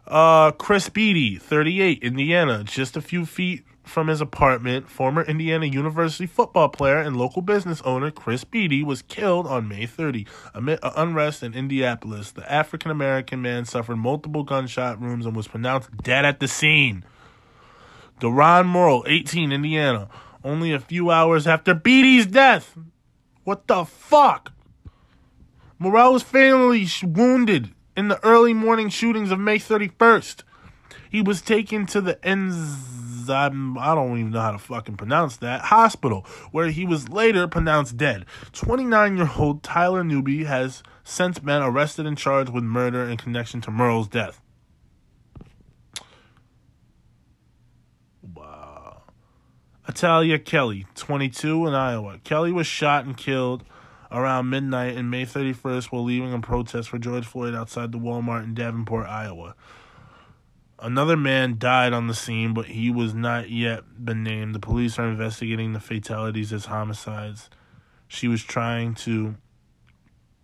Uh, 0.06 0.52
Chris 0.52 0.88
Beatty, 0.88 1.36
38, 1.36 2.00
Indiana, 2.00 2.62
just 2.62 2.96
a 2.96 3.00
few 3.00 3.26
feet 3.26 3.64
from 3.82 4.08
his 4.08 4.20
apartment, 4.20 4.88
former 4.88 5.22
Indiana 5.22 5.66
University 5.66 6.26
football 6.26 6.68
player 6.68 6.98
and 6.98 7.16
local 7.16 7.42
business 7.42 7.80
owner 7.82 8.10
Chris 8.10 8.44
Beatty 8.44 8.82
was 8.82 9.02
killed 9.02 9.46
on 9.46 9.68
May 9.68 9.86
30 9.86 10.26
amid 10.54 10.78
unrest 10.82 11.42
in 11.42 11.54
Indianapolis. 11.54 12.32
The 12.32 12.50
African 12.50 12.90
American 12.90 13.40
man 13.42 13.64
suffered 13.64 13.96
multiple 13.96 14.42
gunshot 14.42 15.00
wounds 15.00 15.26
and 15.26 15.36
was 15.36 15.48
pronounced 15.48 15.96
dead 15.98 16.24
at 16.24 16.40
the 16.40 16.48
scene. 16.48 17.04
Dorian 18.18 18.66
Murrell, 18.66 19.04
18, 19.06 19.52
Indiana, 19.52 20.08
only 20.44 20.72
a 20.72 20.80
few 20.80 21.10
hours 21.10 21.46
after 21.46 21.74
Beatty's 21.74 22.26
death. 22.26 22.76
What 23.44 23.66
the 23.66 23.84
fuck? 23.84 24.52
Morrill 25.78 26.14
was 26.14 26.22
fatally 26.22 26.86
wounded 27.04 27.74
in 27.96 28.08
the 28.08 28.22
early 28.24 28.54
morning 28.54 28.88
shootings 28.88 29.30
of 29.30 29.38
May 29.38 29.58
31st. 29.58 30.42
He 31.10 31.20
was 31.20 31.42
taken 31.42 31.86
to 31.86 32.00
the 32.00 32.14
Enz 32.16 32.96
I'm, 33.28 33.76
I 33.78 33.94
don't 33.94 34.18
even 34.18 34.32
know 34.32 34.40
how 34.40 34.52
to 34.52 34.58
fucking 34.58 34.96
pronounce 34.96 35.36
that, 35.38 35.62
hospital, 35.62 36.24
where 36.52 36.68
he 36.68 36.84
was 36.84 37.08
later 37.08 37.48
pronounced 37.48 37.96
dead. 37.96 38.24
29 38.52 39.16
year 39.16 39.30
old 39.36 39.62
Tyler 39.62 40.04
Newby 40.04 40.44
has 40.44 40.82
since 41.04 41.38
been 41.38 41.62
arrested 41.62 42.06
and 42.06 42.16
charged 42.16 42.52
with 42.52 42.64
murder 42.64 43.04
in 43.04 43.16
connection 43.16 43.60
to 43.62 43.70
Murrell's 43.70 44.08
death. 44.08 44.40
Italia 49.96 50.38
Kelly, 50.38 50.84
22, 50.94 51.66
in 51.66 51.72
Iowa. 51.72 52.18
Kelly 52.22 52.52
was 52.52 52.66
shot 52.66 53.06
and 53.06 53.16
killed 53.16 53.64
around 54.12 54.50
midnight 54.50 54.94
in 54.94 55.08
May 55.08 55.24
31st 55.24 55.86
while 55.86 56.04
leaving 56.04 56.34
a 56.34 56.38
protest 56.38 56.90
for 56.90 56.98
George 56.98 57.24
Floyd 57.24 57.54
outside 57.54 57.92
the 57.92 57.98
Walmart 57.98 58.44
in 58.44 58.52
Davenport, 58.52 59.06
Iowa. 59.06 59.54
Another 60.78 61.16
man 61.16 61.56
died 61.58 61.94
on 61.94 62.08
the 62.08 62.14
scene, 62.14 62.52
but 62.52 62.66
he 62.66 62.90
was 62.90 63.14
not 63.14 63.48
yet 63.48 63.84
been 64.04 64.22
named. 64.22 64.54
The 64.54 64.58
police 64.58 64.98
are 64.98 65.08
investigating 65.08 65.72
the 65.72 65.80
fatalities 65.80 66.52
as 66.52 66.66
homicides. 66.66 67.48
She 68.06 68.28
was 68.28 68.42
trying 68.42 68.96
to 68.96 69.36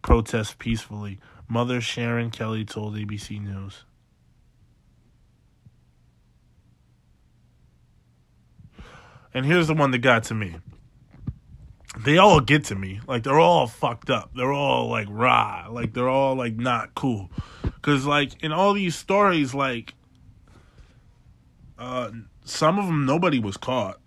protest 0.00 0.58
peacefully. 0.58 1.20
Mother 1.46 1.82
Sharon 1.82 2.30
Kelly 2.30 2.64
told 2.64 2.96
ABC 2.96 3.38
News. 3.38 3.84
And 9.34 9.46
here's 9.46 9.66
the 9.66 9.74
one 9.74 9.90
that 9.92 9.98
got 9.98 10.24
to 10.24 10.34
me. 10.34 10.56
They 11.98 12.18
all 12.18 12.40
get 12.40 12.64
to 12.66 12.74
me. 12.74 13.00
Like 13.06 13.22
they're 13.22 13.40
all 13.40 13.66
fucked 13.66 14.10
up. 14.10 14.30
They're 14.34 14.52
all 14.52 14.88
like 14.88 15.08
raw. 15.10 15.68
Like 15.70 15.92
they're 15.92 16.08
all 16.08 16.34
like 16.34 16.56
not 16.56 16.94
cool. 16.94 17.30
Cause 17.82 18.06
like 18.06 18.42
in 18.42 18.52
all 18.52 18.72
these 18.72 18.94
stories, 18.94 19.54
like 19.54 19.94
uh, 21.78 22.10
some 22.44 22.78
of 22.78 22.86
them 22.86 23.04
nobody 23.04 23.38
was 23.40 23.56
caught, 23.56 23.98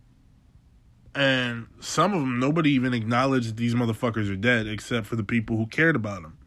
and 1.14 1.68
some 1.80 2.14
of 2.14 2.22
them 2.22 2.40
nobody 2.40 2.72
even 2.72 2.94
acknowledged 2.94 3.58
these 3.58 3.76
motherfuckers 3.76 4.32
are 4.32 4.38
dead 4.38 4.66
except 4.66 5.06
for 5.06 5.16
the 5.16 5.24
people 5.24 5.58
who 5.58 5.68
cared 5.68 5.96
about 5.96 6.22
them. 6.22 6.38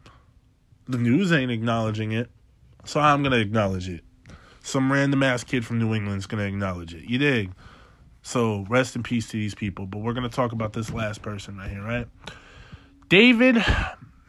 The 0.87 0.97
news 0.97 1.31
ain't 1.31 1.51
acknowledging 1.51 2.11
it, 2.11 2.31
so 2.83 2.99
I'm 2.99 3.21
gonna 3.21 3.37
acknowledge 3.37 3.87
it. 3.87 4.03
Some 4.63 4.91
random 4.91 5.21
ass 5.23 5.43
kid 5.43 5.65
from 5.65 5.77
New 5.77 5.93
England's 5.93 6.25
gonna 6.25 6.43
acknowledge 6.43 6.93
it. 6.95 7.03
You 7.03 7.19
dig? 7.19 7.51
So 8.29 8.63
rest 8.69 8.95
in 8.95 9.01
peace 9.01 9.25
to 9.29 9.37
these 9.37 9.55
people. 9.55 9.87
But 9.87 10.01
we're 10.01 10.13
gonna 10.13 10.29
talk 10.29 10.51
about 10.51 10.73
this 10.73 10.93
last 10.93 11.23
person 11.23 11.57
right 11.57 11.67
here, 11.67 11.81
right? 11.81 12.07
David 13.07 13.55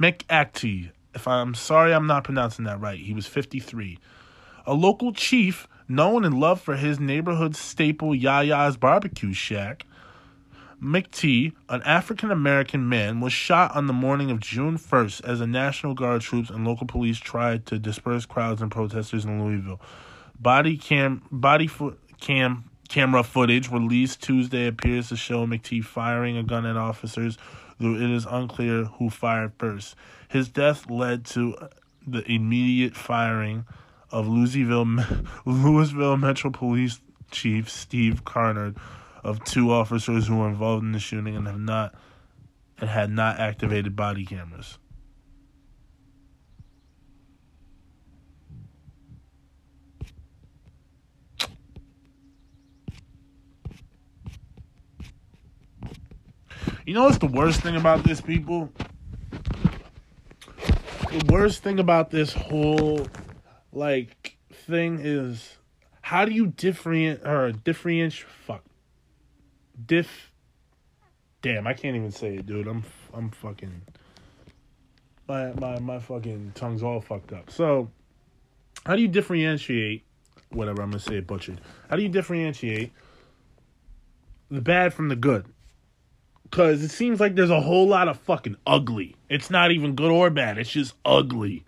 McAtee. 0.00 0.92
If 1.14 1.28
I'm 1.28 1.54
sorry, 1.54 1.92
I'm 1.92 2.06
not 2.06 2.24
pronouncing 2.24 2.64
that 2.64 2.80
right. 2.80 2.98
He 2.98 3.12
was 3.12 3.26
53. 3.26 3.98
A 4.64 4.72
local 4.72 5.12
chief 5.12 5.68
known 5.86 6.24
and 6.24 6.40
loved 6.40 6.62
for 6.62 6.76
his 6.76 6.98
neighborhood 6.98 7.54
staple 7.54 8.12
Yaya's 8.12 8.78
barbecue 8.78 9.34
shack, 9.34 9.84
McAtee, 10.82 11.52
an 11.68 11.82
African 11.82 12.30
American 12.30 12.88
man, 12.88 13.20
was 13.20 13.34
shot 13.34 13.76
on 13.76 13.86
the 13.86 13.92
morning 13.92 14.30
of 14.30 14.40
June 14.40 14.78
1st 14.78 15.26
as 15.26 15.40
the 15.40 15.46
National 15.46 15.92
Guard 15.92 16.22
troops 16.22 16.48
and 16.48 16.66
local 16.66 16.86
police 16.86 17.18
tried 17.18 17.66
to 17.66 17.78
disperse 17.78 18.24
crowds 18.24 18.62
and 18.62 18.70
protesters 18.70 19.26
in 19.26 19.44
Louisville. 19.44 19.78
Body 20.38 20.78
cam 20.78 21.20
body 21.30 21.66
fo- 21.66 21.98
cam 22.18 22.69
camera 22.90 23.22
footage 23.22 23.70
released 23.70 24.20
Tuesday 24.20 24.66
appears 24.66 25.08
to 25.08 25.16
show 25.16 25.46
McAtee 25.46 25.84
firing 25.84 26.36
a 26.36 26.42
gun 26.42 26.66
at 26.66 26.76
officers, 26.76 27.38
though 27.78 27.94
it 27.94 28.10
is 28.10 28.26
unclear 28.26 28.84
who 28.84 29.08
fired 29.08 29.52
first. 29.58 29.94
His 30.28 30.48
death 30.48 30.90
led 30.90 31.24
to 31.26 31.56
the 32.06 32.28
immediate 32.30 32.96
firing 32.96 33.64
of 34.10 34.26
Louisville, 34.26 34.84
Louisville 35.46 36.16
Metro 36.16 36.50
Police 36.50 37.00
Chief 37.30 37.70
Steve 37.70 38.24
Conrad 38.24 38.76
of 39.22 39.42
two 39.44 39.70
officers 39.70 40.26
who 40.26 40.38
were 40.38 40.48
involved 40.48 40.82
in 40.82 40.90
the 40.90 40.98
shooting 40.98 41.36
and 41.36 41.46
have 41.46 41.60
not 41.60 41.94
and 42.78 42.90
had 42.90 43.10
not 43.10 43.38
activated 43.38 43.94
body 43.94 44.24
cameras. 44.24 44.78
You 56.90 56.94
know 56.94 57.04
what's 57.04 57.18
the 57.18 57.26
worst 57.28 57.60
thing 57.60 57.76
about 57.76 58.02
this, 58.02 58.20
people? 58.20 58.68
The 61.08 61.24
worst 61.28 61.62
thing 61.62 61.78
about 61.78 62.10
this 62.10 62.32
whole 62.32 63.06
like 63.72 64.36
thing 64.52 64.98
is 65.00 65.56
how 66.02 66.24
do 66.24 66.32
you 66.32 66.48
differentiate 66.48 67.24
or 67.24 67.52
differentiate 67.52 68.28
fuck. 68.44 68.64
Diff 69.86 70.32
damn 71.42 71.68
i 71.68 71.74
can't 71.74 71.94
even 71.94 72.10
say 72.10 72.38
it 72.38 72.46
dude. 72.46 72.66
I'm 72.66 72.82
i'm 73.14 73.30
fucking 73.30 73.82
my 75.28 75.52
my 75.52 75.78
my 75.78 76.00
fucking 76.00 76.54
tongue's 76.56 76.82
all 76.82 77.00
fucked 77.00 77.32
up. 77.32 77.52
So 77.52 77.88
how 78.84 78.96
do 78.96 79.02
you 79.02 79.06
differentiate 79.06 80.02
whatever 80.48 80.82
i'm 80.82 80.90
gonna 80.90 80.98
say 80.98 81.18
it 81.18 81.28
butchered. 81.28 81.60
How 81.88 81.94
do 81.94 82.02
you 82.02 82.08
differentiate 82.08 82.90
the 84.50 84.60
bad 84.60 84.92
from 84.92 85.08
the 85.08 85.14
good 85.14 85.46
because 86.50 86.82
it 86.82 86.90
seems 86.90 87.20
like 87.20 87.34
there's 87.34 87.50
a 87.50 87.60
whole 87.60 87.86
lot 87.86 88.08
of 88.08 88.18
fucking 88.18 88.56
ugly 88.66 89.14
it's 89.28 89.50
not 89.50 89.70
even 89.70 89.94
good 89.94 90.10
or 90.10 90.30
bad 90.30 90.58
it's 90.58 90.70
just 90.70 90.94
ugly 91.04 91.64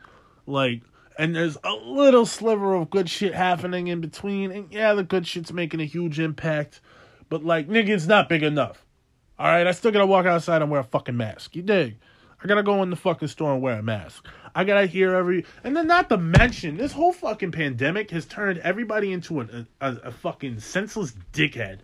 like 0.46 0.82
and 1.18 1.34
there's 1.34 1.56
a 1.64 1.72
little 1.72 2.26
sliver 2.26 2.74
of 2.74 2.90
good 2.90 3.08
shit 3.08 3.34
happening 3.34 3.88
in 3.88 4.00
between. 4.00 4.50
And 4.50 4.72
yeah, 4.72 4.94
the 4.94 5.02
good 5.02 5.26
shit's 5.26 5.52
making 5.52 5.80
a 5.80 5.84
huge 5.84 6.18
impact, 6.18 6.80
but 7.28 7.44
like, 7.44 7.68
nigga, 7.68 7.90
it's 7.90 8.06
not 8.06 8.28
big 8.28 8.42
enough. 8.42 8.84
All 9.38 9.46
right, 9.46 9.66
I 9.66 9.72
still 9.72 9.90
gotta 9.90 10.06
walk 10.06 10.26
outside 10.26 10.62
and 10.62 10.70
wear 10.70 10.80
a 10.80 10.84
fucking 10.84 11.16
mask. 11.16 11.56
You 11.56 11.62
dig? 11.62 11.96
I 12.42 12.46
gotta 12.46 12.62
go 12.62 12.82
in 12.82 12.90
the 12.90 12.96
fucking 12.96 13.28
store 13.28 13.52
and 13.52 13.62
wear 13.62 13.78
a 13.78 13.82
mask. 13.82 14.26
I 14.54 14.64
gotta 14.64 14.86
hear 14.86 15.14
every, 15.14 15.44
and 15.64 15.76
then 15.76 15.86
not 15.86 16.08
to 16.10 16.18
mention, 16.18 16.76
this 16.76 16.92
whole 16.92 17.12
fucking 17.12 17.52
pandemic 17.52 18.10
has 18.10 18.26
turned 18.26 18.58
everybody 18.58 19.12
into 19.12 19.40
a, 19.40 19.66
a 19.80 20.10
fucking 20.10 20.60
senseless 20.60 21.14
dickhead. 21.32 21.78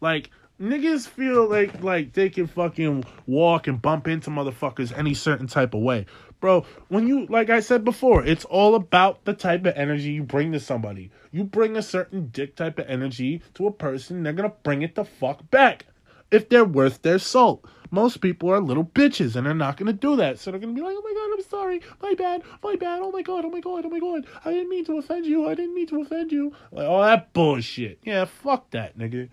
Like 0.00 0.30
niggas 0.60 1.08
feel 1.08 1.48
like 1.48 1.82
like 1.82 2.12
they 2.12 2.28
can 2.28 2.46
fucking 2.46 3.04
walk 3.26 3.66
and 3.66 3.80
bump 3.80 4.06
into 4.06 4.30
motherfuckers 4.30 4.96
any 4.96 5.14
certain 5.14 5.46
type 5.46 5.72
of 5.74 5.80
way. 5.80 6.06
Bro, 6.38 6.66
when 6.88 7.06
you 7.06 7.26
like 7.26 7.50
I 7.50 7.60
said 7.60 7.84
before, 7.84 8.24
it's 8.24 8.44
all 8.44 8.74
about 8.74 9.24
the 9.24 9.32
type 9.32 9.64
of 9.64 9.74
energy 9.76 10.10
you 10.10 10.22
bring 10.22 10.52
to 10.52 10.60
somebody. 10.60 11.10
You 11.32 11.44
bring 11.44 11.76
a 11.76 11.82
certain 11.82 12.28
dick 12.28 12.56
type 12.56 12.78
of 12.78 12.88
energy 12.88 13.42
to 13.54 13.66
a 13.66 13.72
person, 13.72 14.22
they're 14.22 14.32
gonna 14.32 14.52
bring 14.62 14.82
it 14.82 14.94
the 14.94 15.04
fuck 15.04 15.50
back. 15.50 15.86
If 16.30 16.48
they're 16.48 16.64
worth 16.64 17.02
their 17.02 17.18
salt. 17.18 17.64
Most 17.92 18.20
people 18.20 18.50
are 18.52 18.60
little 18.60 18.84
bitches 18.84 19.34
and 19.34 19.44
they're 19.44 19.54
not 19.54 19.76
gonna 19.76 19.92
do 19.92 20.14
that. 20.16 20.38
So 20.38 20.50
they're 20.50 20.60
gonna 20.60 20.74
be 20.74 20.80
like, 20.80 20.94
Oh 20.96 21.02
my 21.02 21.12
god, 21.12 21.36
I'm 21.36 21.42
sorry, 21.50 21.80
my 22.00 22.14
bad, 22.14 22.42
my 22.62 22.76
bad, 22.76 23.00
oh 23.02 23.10
my 23.10 23.22
god, 23.22 23.44
oh 23.44 23.50
my 23.50 23.60
god, 23.60 23.84
oh 23.84 23.90
my 23.90 23.98
god. 23.98 24.26
I 24.44 24.52
didn't 24.52 24.68
mean 24.68 24.84
to 24.84 24.98
offend 24.98 25.26
you, 25.26 25.48
I 25.48 25.54
didn't 25.54 25.74
mean 25.74 25.88
to 25.88 26.02
offend 26.02 26.30
you. 26.30 26.52
Like 26.70 26.86
all 26.86 27.02
that 27.02 27.32
bullshit. 27.32 27.98
Yeah, 28.04 28.26
fuck 28.26 28.70
that, 28.70 28.96
nigga. 28.96 29.28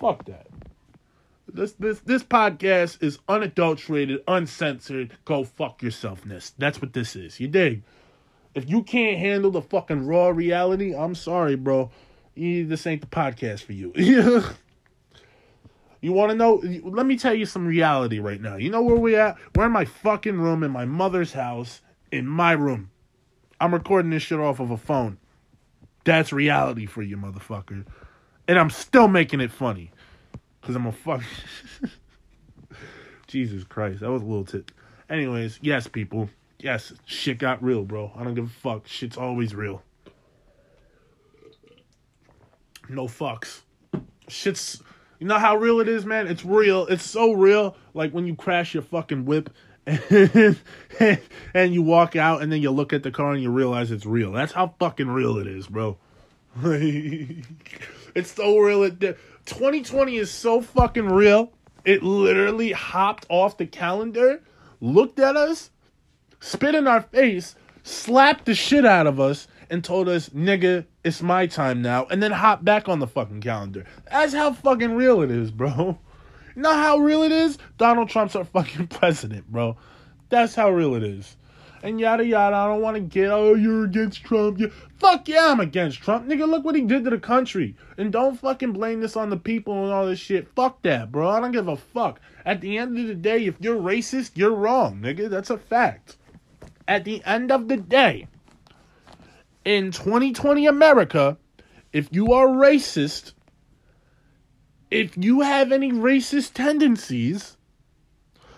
Fuck 0.00 0.24
that. 0.24 0.46
This 1.54 1.72
this 1.72 2.00
this 2.00 2.22
podcast 2.22 3.02
is 3.02 3.18
unadulterated, 3.28 4.22
uncensored. 4.28 5.16
Go 5.24 5.44
fuck 5.44 5.80
yourselfness. 5.80 6.52
That's 6.58 6.80
what 6.80 6.92
this 6.92 7.16
is. 7.16 7.40
You 7.40 7.48
dig? 7.48 7.82
If 8.54 8.68
you 8.68 8.82
can't 8.82 9.18
handle 9.18 9.50
the 9.50 9.62
fucking 9.62 10.06
raw 10.06 10.28
reality, 10.28 10.94
I'm 10.94 11.14
sorry, 11.14 11.56
bro. 11.56 11.90
This 12.36 12.86
ain't 12.86 13.00
the 13.00 13.06
podcast 13.06 13.62
for 13.62 13.72
you. 13.72 13.92
you 16.00 16.12
want 16.12 16.30
to 16.30 16.36
know? 16.36 16.62
Let 16.84 17.06
me 17.06 17.16
tell 17.16 17.34
you 17.34 17.46
some 17.46 17.66
reality 17.66 18.18
right 18.18 18.40
now. 18.40 18.56
You 18.56 18.70
know 18.70 18.82
where 18.82 18.96
we 18.96 19.16
at? 19.16 19.36
We're 19.54 19.66
in 19.66 19.72
my 19.72 19.84
fucking 19.84 20.38
room 20.38 20.62
in 20.62 20.70
my 20.70 20.84
mother's 20.84 21.32
house, 21.32 21.80
in 22.10 22.26
my 22.26 22.52
room. 22.52 22.90
I'm 23.60 23.74
recording 23.74 24.10
this 24.10 24.22
shit 24.22 24.40
off 24.40 24.58
of 24.58 24.70
a 24.70 24.76
phone. 24.76 25.18
That's 26.04 26.32
reality 26.32 26.86
for 26.86 27.02
you, 27.02 27.16
motherfucker. 27.16 27.84
And 28.48 28.58
I'm 28.58 28.70
still 28.70 29.06
making 29.06 29.40
it 29.40 29.52
funny. 29.52 29.92
Cause 30.62 30.76
I'm 30.76 30.86
a 30.86 30.92
fuck. 30.92 31.22
Jesus 33.26 33.64
Christ, 33.64 34.00
that 34.00 34.10
was 34.10 34.22
a 34.22 34.26
little 34.26 34.44
tit. 34.44 34.70
Anyways, 35.08 35.58
yes, 35.62 35.86
people. 35.86 36.28
Yes, 36.58 36.92
shit 37.06 37.38
got 37.38 37.62
real, 37.62 37.84
bro. 37.84 38.12
I 38.16 38.24
don't 38.24 38.34
give 38.34 38.46
a 38.46 38.48
fuck. 38.48 38.86
Shit's 38.86 39.16
always 39.16 39.54
real. 39.54 39.82
No 42.88 43.06
fucks. 43.06 43.60
Shit's. 44.28 44.82
You 45.18 45.26
know 45.26 45.38
how 45.38 45.56
real 45.56 45.80
it 45.80 45.88
is, 45.88 46.04
man? 46.04 46.26
It's 46.26 46.44
real. 46.44 46.86
It's 46.86 47.08
so 47.08 47.32
real. 47.32 47.76
Like 47.94 48.12
when 48.12 48.26
you 48.26 48.34
crash 48.34 48.74
your 48.74 48.82
fucking 48.82 49.24
whip 49.24 49.50
and, 49.86 50.58
and 51.54 51.74
you 51.74 51.82
walk 51.82 52.16
out 52.16 52.42
and 52.42 52.52
then 52.52 52.60
you 52.62 52.70
look 52.70 52.92
at 52.92 53.02
the 53.02 53.10
car 53.10 53.32
and 53.32 53.42
you 53.42 53.50
realize 53.50 53.90
it's 53.90 54.06
real. 54.06 54.32
That's 54.32 54.52
how 54.52 54.74
fucking 54.78 55.08
real 55.08 55.38
it 55.38 55.46
is, 55.46 55.66
bro. 55.66 55.98
it's 56.64 58.32
so 58.32 58.58
real. 58.58 58.82
It 58.84 59.18
2020 59.46 60.16
is 60.16 60.30
so 60.30 60.60
fucking 60.60 61.08
real. 61.08 61.52
It 61.84 62.02
literally 62.02 62.72
hopped 62.72 63.26
off 63.28 63.56
the 63.56 63.66
calendar, 63.66 64.42
looked 64.80 65.18
at 65.18 65.36
us, 65.36 65.70
spit 66.40 66.74
in 66.74 66.86
our 66.86 67.02
face, 67.02 67.54
slapped 67.82 68.44
the 68.44 68.54
shit 68.54 68.84
out 68.84 69.06
of 69.06 69.18
us, 69.18 69.48
and 69.70 69.82
told 69.84 70.08
us, 70.08 70.28
nigga, 70.30 70.84
it's 71.04 71.22
my 71.22 71.46
time 71.46 71.80
now, 71.80 72.06
and 72.06 72.22
then 72.22 72.32
hopped 72.32 72.64
back 72.64 72.88
on 72.88 72.98
the 72.98 73.06
fucking 73.06 73.40
calendar. 73.40 73.86
That's 74.10 74.34
how 74.34 74.52
fucking 74.52 74.94
real 74.94 75.22
it 75.22 75.30
is, 75.30 75.50
bro. 75.50 75.98
You 76.56 76.62
know 76.62 76.74
how 76.74 76.98
real 76.98 77.22
it 77.22 77.30
is? 77.30 77.58
Donald 77.78 78.08
Trump's 78.08 78.34
our 78.34 78.44
fucking 78.44 78.86
president, 78.88 79.50
bro. 79.50 79.76
That's 80.30 80.56
how 80.56 80.70
real 80.70 80.96
it 80.96 81.04
is 81.04 81.36
and 81.82 82.00
yada 82.00 82.24
yada. 82.24 82.56
I 82.56 82.66
don't 82.66 82.82
want 82.82 82.96
to 82.96 83.00
get, 83.00 83.30
oh, 83.30 83.54
you're 83.54 83.84
against 83.84 84.24
Trump. 84.24 84.58
You, 84.58 84.70
fuck 84.98 85.28
yeah, 85.28 85.48
I'm 85.48 85.60
against 85.60 86.02
Trump. 86.02 86.26
Nigga, 86.26 86.48
look 86.48 86.64
what 86.64 86.74
he 86.74 86.82
did 86.82 87.04
to 87.04 87.10
the 87.10 87.18
country. 87.18 87.76
And 87.96 88.12
don't 88.12 88.38
fucking 88.38 88.72
blame 88.72 89.00
this 89.00 89.16
on 89.16 89.30
the 89.30 89.36
people 89.36 89.84
and 89.84 89.92
all 89.92 90.06
this 90.06 90.18
shit. 90.18 90.48
Fuck 90.54 90.82
that, 90.82 91.10
bro. 91.10 91.28
I 91.28 91.40
don't 91.40 91.52
give 91.52 91.68
a 91.68 91.76
fuck. 91.76 92.20
At 92.44 92.60
the 92.60 92.78
end 92.78 92.98
of 92.98 93.06
the 93.06 93.14
day, 93.14 93.46
if 93.46 93.56
you're 93.60 93.80
racist, 93.80 94.32
you're 94.34 94.54
wrong, 94.54 95.00
nigga. 95.00 95.28
That's 95.28 95.50
a 95.50 95.58
fact. 95.58 96.16
At 96.86 97.04
the 97.04 97.22
end 97.24 97.52
of 97.52 97.68
the 97.68 97.76
day, 97.76 98.26
in 99.64 99.92
2020 99.92 100.66
America, 100.66 101.36
if 101.92 102.08
you 102.12 102.32
are 102.32 102.48
racist, 102.48 103.32
if 104.90 105.16
you 105.16 105.40
have 105.42 105.72
any 105.72 105.92
racist 105.92 106.54
tendencies, 106.54 107.56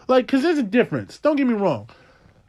like, 0.08 0.26
because 0.26 0.42
there's 0.42 0.58
a 0.58 0.62
difference. 0.62 1.18
Don't 1.18 1.36
get 1.36 1.46
me 1.46 1.54
wrong. 1.54 1.88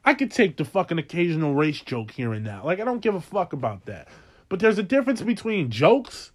I 0.05 0.13
could 0.13 0.31
take 0.31 0.57
the 0.57 0.65
fucking 0.65 0.99
occasional 0.99 1.55
race 1.55 1.81
joke 1.81 2.11
here 2.11 2.33
and 2.33 2.43
now. 2.43 2.65
Like, 2.65 2.79
I 2.79 2.83
don't 2.83 3.01
give 3.01 3.15
a 3.15 3.21
fuck 3.21 3.53
about 3.53 3.85
that. 3.85 4.09
But 4.49 4.59
there's 4.59 4.77
a 4.77 4.83
difference 4.83 5.21
between 5.21 5.71
jokes 5.71 6.31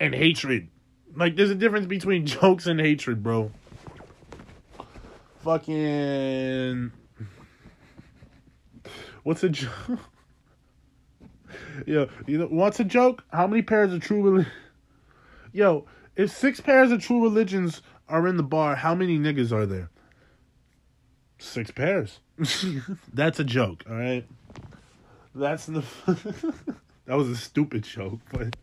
and 0.00 0.14
hatred. 0.14 0.68
Like, 1.14 1.36
there's 1.36 1.50
a 1.50 1.54
difference 1.54 1.86
between 1.86 2.26
jokes 2.26 2.66
and 2.66 2.80
hatred, 2.80 3.22
bro. 3.22 3.50
Fucking. 5.40 6.90
What's 9.22 9.44
a 9.44 9.48
joke? 9.48 9.72
Yo, 11.86 12.08
you 12.26 12.38
know, 12.38 12.46
what's 12.46 12.80
a 12.80 12.84
joke? 12.84 13.22
How 13.32 13.46
many 13.46 13.62
pairs 13.62 13.92
of 13.92 14.00
true 14.00 14.22
religion? 14.22 14.52
Yo, 15.52 15.86
if 16.16 16.30
six 16.30 16.60
pairs 16.60 16.90
of 16.90 17.02
true 17.02 17.22
religions 17.22 17.82
are 18.08 18.26
in 18.26 18.36
the 18.36 18.42
bar, 18.42 18.74
how 18.74 18.94
many 18.94 19.18
niggas 19.18 19.52
are 19.52 19.66
there? 19.66 19.90
Six 21.38 21.70
pairs. 21.70 22.20
That's 23.12 23.40
a 23.40 23.44
joke, 23.44 23.84
all 23.88 23.96
right? 23.96 24.26
That's 25.34 25.66
the. 25.66 25.84
that 27.06 27.14
was 27.14 27.28
a 27.28 27.36
stupid 27.36 27.84
joke, 27.84 28.20
but 28.32 28.56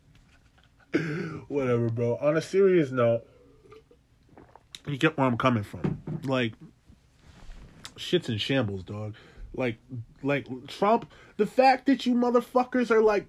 whatever, 1.47 1.89
bro. 1.89 2.17
On 2.17 2.35
a 2.35 2.41
serious 2.41 2.91
note, 2.91 3.25
you 4.87 4.97
get 4.97 5.17
where 5.17 5.27
I'm 5.27 5.37
coming 5.37 5.63
from. 5.63 6.01
Like, 6.23 6.53
shit's 7.95 8.29
in 8.29 8.37
shambles, 8.37 8.83
dog. 8.83 9.15
Like, 9.55 9.77
like 10.23 10.47
Trump. 10.67 11.11
The 11.37 11.45
fact 11.45 11.85
that 11.85 12.05
you 12.05 12.15
motherfuckers 12.15 12.89
are 12.89 13.01
like, 13.01 13.27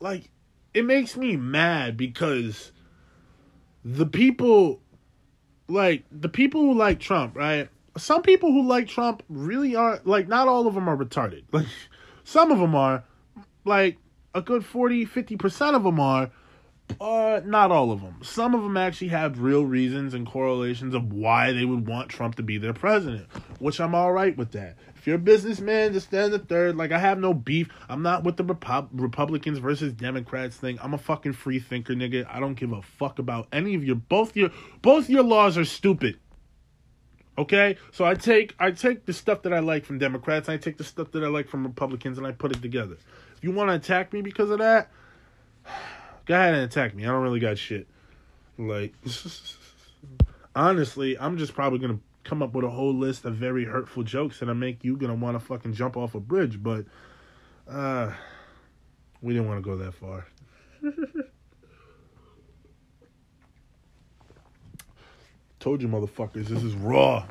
like, 0.00 0.30
it 0.74 0.84
makes 0.84 1.16
me 1.16 1.36
mad 1.36 1.96
because 1.96 2.72
the 3.84 4.06
people, 4.06 4.80
like, 5.68 6.04
the 6.12 6.28
people 6.28 6.60
who 6.60 6.74
like 6.74 7.00
Trump, 7.00 7.36
right? 7.36 7.68
Some 7.96 8.22
people 8.22 8.52
who 8.52 8.66
like 8.66 8.88
Trump 8.88 9.22
really 9.28 9.74
are 9.74 10.00
like 10.04 10.28
not 10.28 10.48
all 10.48 10.66
of 10.66 10.74
them 10.74 10.88
are 10.88 10.96
retarded. 10.96 11.44
Like 11.52 11.66
some 12.24 12.50
of 12.50 12.58
them 12.58 12.74
are 12.74 13.04
like 13.64 13.98
a 14.34 14.40
good 14.40 14.64
40 14.64 15.06
50% 15.06 15.74
of 15.74 15.82
them 15.82 15.98
are 16.00 16.30
uh 17.00 17.40
not 17.44 17.70
all 17.70 17.92
of 17.92 18.00
them. 18.00 18.16
Some 18.22 18.54
of 18.54 18.62
them 18.62 18.76
actually 18.76 19.08
have 19.08 19.40
real 19.40 19.64
reasons 19.64 20.14
and 20.14 20.26
correlations 20.26 20.94
of 20.94 21.12
why 21.12 21.52
they 21.52 21.64
would 21.64 21.86
want 21.86 22.08
Trump 22.08 22.34
to 22.36 22.42
be 22.42 22.58
their 22.58 22.72
president, 22.72 23.26
which 23.58 23.80
I'm 23.80 23.94
all 23.94 24.12
right 24.12 24.36
with 24.36 24.52
that. 24.52 24.76
If 24.96 25.06
you're 25.06 25.16
a 25.16 25.18
businessman, 25.18 25.94
just 25.94 26.08
stand 26.08 26.32
the 26.32 26.38
third. 26.38 26.76
Like 26.76 26.92
I 26.92 26.98
have 26.98 27.18
no 27.18 27.32
beef. 27.32 27.68
I'm 27.88 28.02
not 28.02 28.22
with 28.22 28.36
the 28.36 28.44
Repu- 28.44 28.88
Republicans 28.92 29.58
versus 29.58 29.92
Democrats 29.92 30.56
thing. 30.56 30.78
I'm 30.82 30.92
a 30.92 30.98
fucking 30.98 31.32
free 31.32 31.58
thinker, 31.58 31.94
nigga. 31.94 32.26
I 32.28 32.38
don't 32.38 32.54
give 32.54 32.72
a 32.72 32.82
fuck 32.82 33.18
about 33.18 33.48
any 33.52 33.74
of 33.74 33.84
your 33.84 33.96
both 33.96 34.36
your 34.36 34.50
both 34.82 35.08
your 35.08 35.22
laws 35.22 35.56
are 35.56 35.64
stupid. 35.64 36.18
Okay, 37.40 37.78
so 37.90 38.04
I 38.04 38.12
take 38.12 38.54
I 38.58 38.70
take 38.70 39.06
the 39.06 39.14
stuff 39.14 39.40
that 39.44 39.54
I 39.54 39.60
like 39.60 39.86
from 39.86 39.98
Democrats, 39.98 40.50
I 40.50 40.58
take 40.58 40.76
the 40.76 40.84
stuff 40.84 41.10
that 41.12 41.24
I 41.24 41.28
like 41.28 41.48
from 41.48 41.64
Republicans, 41.64 42.18
and 42.18 42.26
I 42.26 42.32
put 42.32 42.54
it 42.54 42.60
together. 42.60 42.98
If 43.34 43.42
you 43.42 43.50
want 43.50 43.70
to 43.70 43.76
attack 43.76 44.12
me 44.12 44.20
because 44.20 44.50
of 44.50 44.58
that, 44.58 44.90
go 46.26 46.34
ahead 46.34 46.52
and 46.52 46.64
attack 46.64 46.94
me. 46.94 47.04
I 47.04 47.06
don't 47.06 47.22
really 47.22 47.40
got 47.40 47.56
shit. 47.56 47.88
Like, 48.58 48.92
honestly, 50.54 51.18
I'm 51.18 51.38
just 51.38 51.54
probably 51.54 51.78
gonna 51.78 52.00
come 52.24 52.42
up 52.42 52.52
with 52.52 52.66
a 52.66 52.68
whole 52.68 52.92
list 52.92 53.24
of 53.24 53.36
very 53.36 53.64
hurtful 53.64 54.02
jokes 54.02 54.40
that 54.40 54.50
I 54.50 54.52
make 54.52 54.84
you 54.84 54.98
gonna 54.98 55.14
want 55.14 55.40
to 55.40 55.42
fucking 55.42 55.72
jump 55.72 55.96
off 55.96 56.14
a 56.14 56.20
bridge. 56.20 56.62
But, 56.62 56.84
uh, 57.66 58.12
we 59.22 59.32
didn't 59.32 59.48
want 59.48 59.64
to 59.64 59.70
go 59.70 59.78
that 59.78 59.94
far. 59.94 60.26
Told 65.60 65.82
you, 65.82 65.88
motherfuckers, 65.88 66.46
this 66.46 66.62
is 66.62 66.74
raw. 66.74 67.26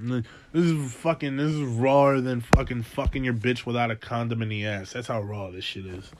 This 0.00 0.24
is 0.54 0.94
fucking. 0.94 1.36
This 1.36 1.52
is 1.52 1.60
rawer 1.60 2.22
than 2.22 2.40
fucking 2.40 2.84
fucking 2.84 3.22
your 3.22 3.34
bitch 3.34 3.66
without 3.66 3.90
a 3.90 3.96
condom 3.96 4.40
in 4.40 4.48
the 4.48 4.64
ass. 4.64 4.94
That's 4.94 5.08
how 5.08 5.20
raw 5.20 5.50
this 5.50 5.64
shit 5.64 5.84
is. 5.84 6.10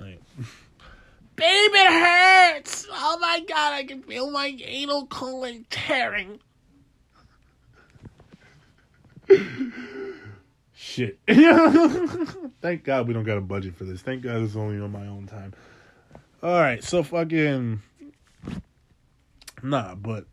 Like, 0.00 0.20
babe, 1.36 1.70
it 1.72 1.92
hurts. 1.92 2.88
Oh 2.90 3.18
my 3.20 3.40
god, 3.48 3.74
I 3.74 3.84
can 3.84 4.02
feel 4.02 4.30
my 4.32 4.56
anal 4.64 5.06
colon 5.06 5.64
tearing. 5.70 6.40
Shit. 10.74 11.18
Thank 12.60 12.84
God 12.84 13.08
we 13.08 13.14
don't 13.14 13.24
got 13.24 13.38
a 13.38 13.42
budget 13.42 13.76
for 13.76 13.84
this. 13.84 14.02
Thank 14.02 14.22
God 14.22 14.42
it's 14.42 14.56
only 14.56 14.80
on 14.80 14.92
my 14.92 15.06
own 15.06 15.26
time. 15.26 15.52
All 16.42 16.60
right, 16.60 16.82
so 16.84 17.02
fucking 17.02 17.82
Nah, 19.66 19.96
but 19.96 20.26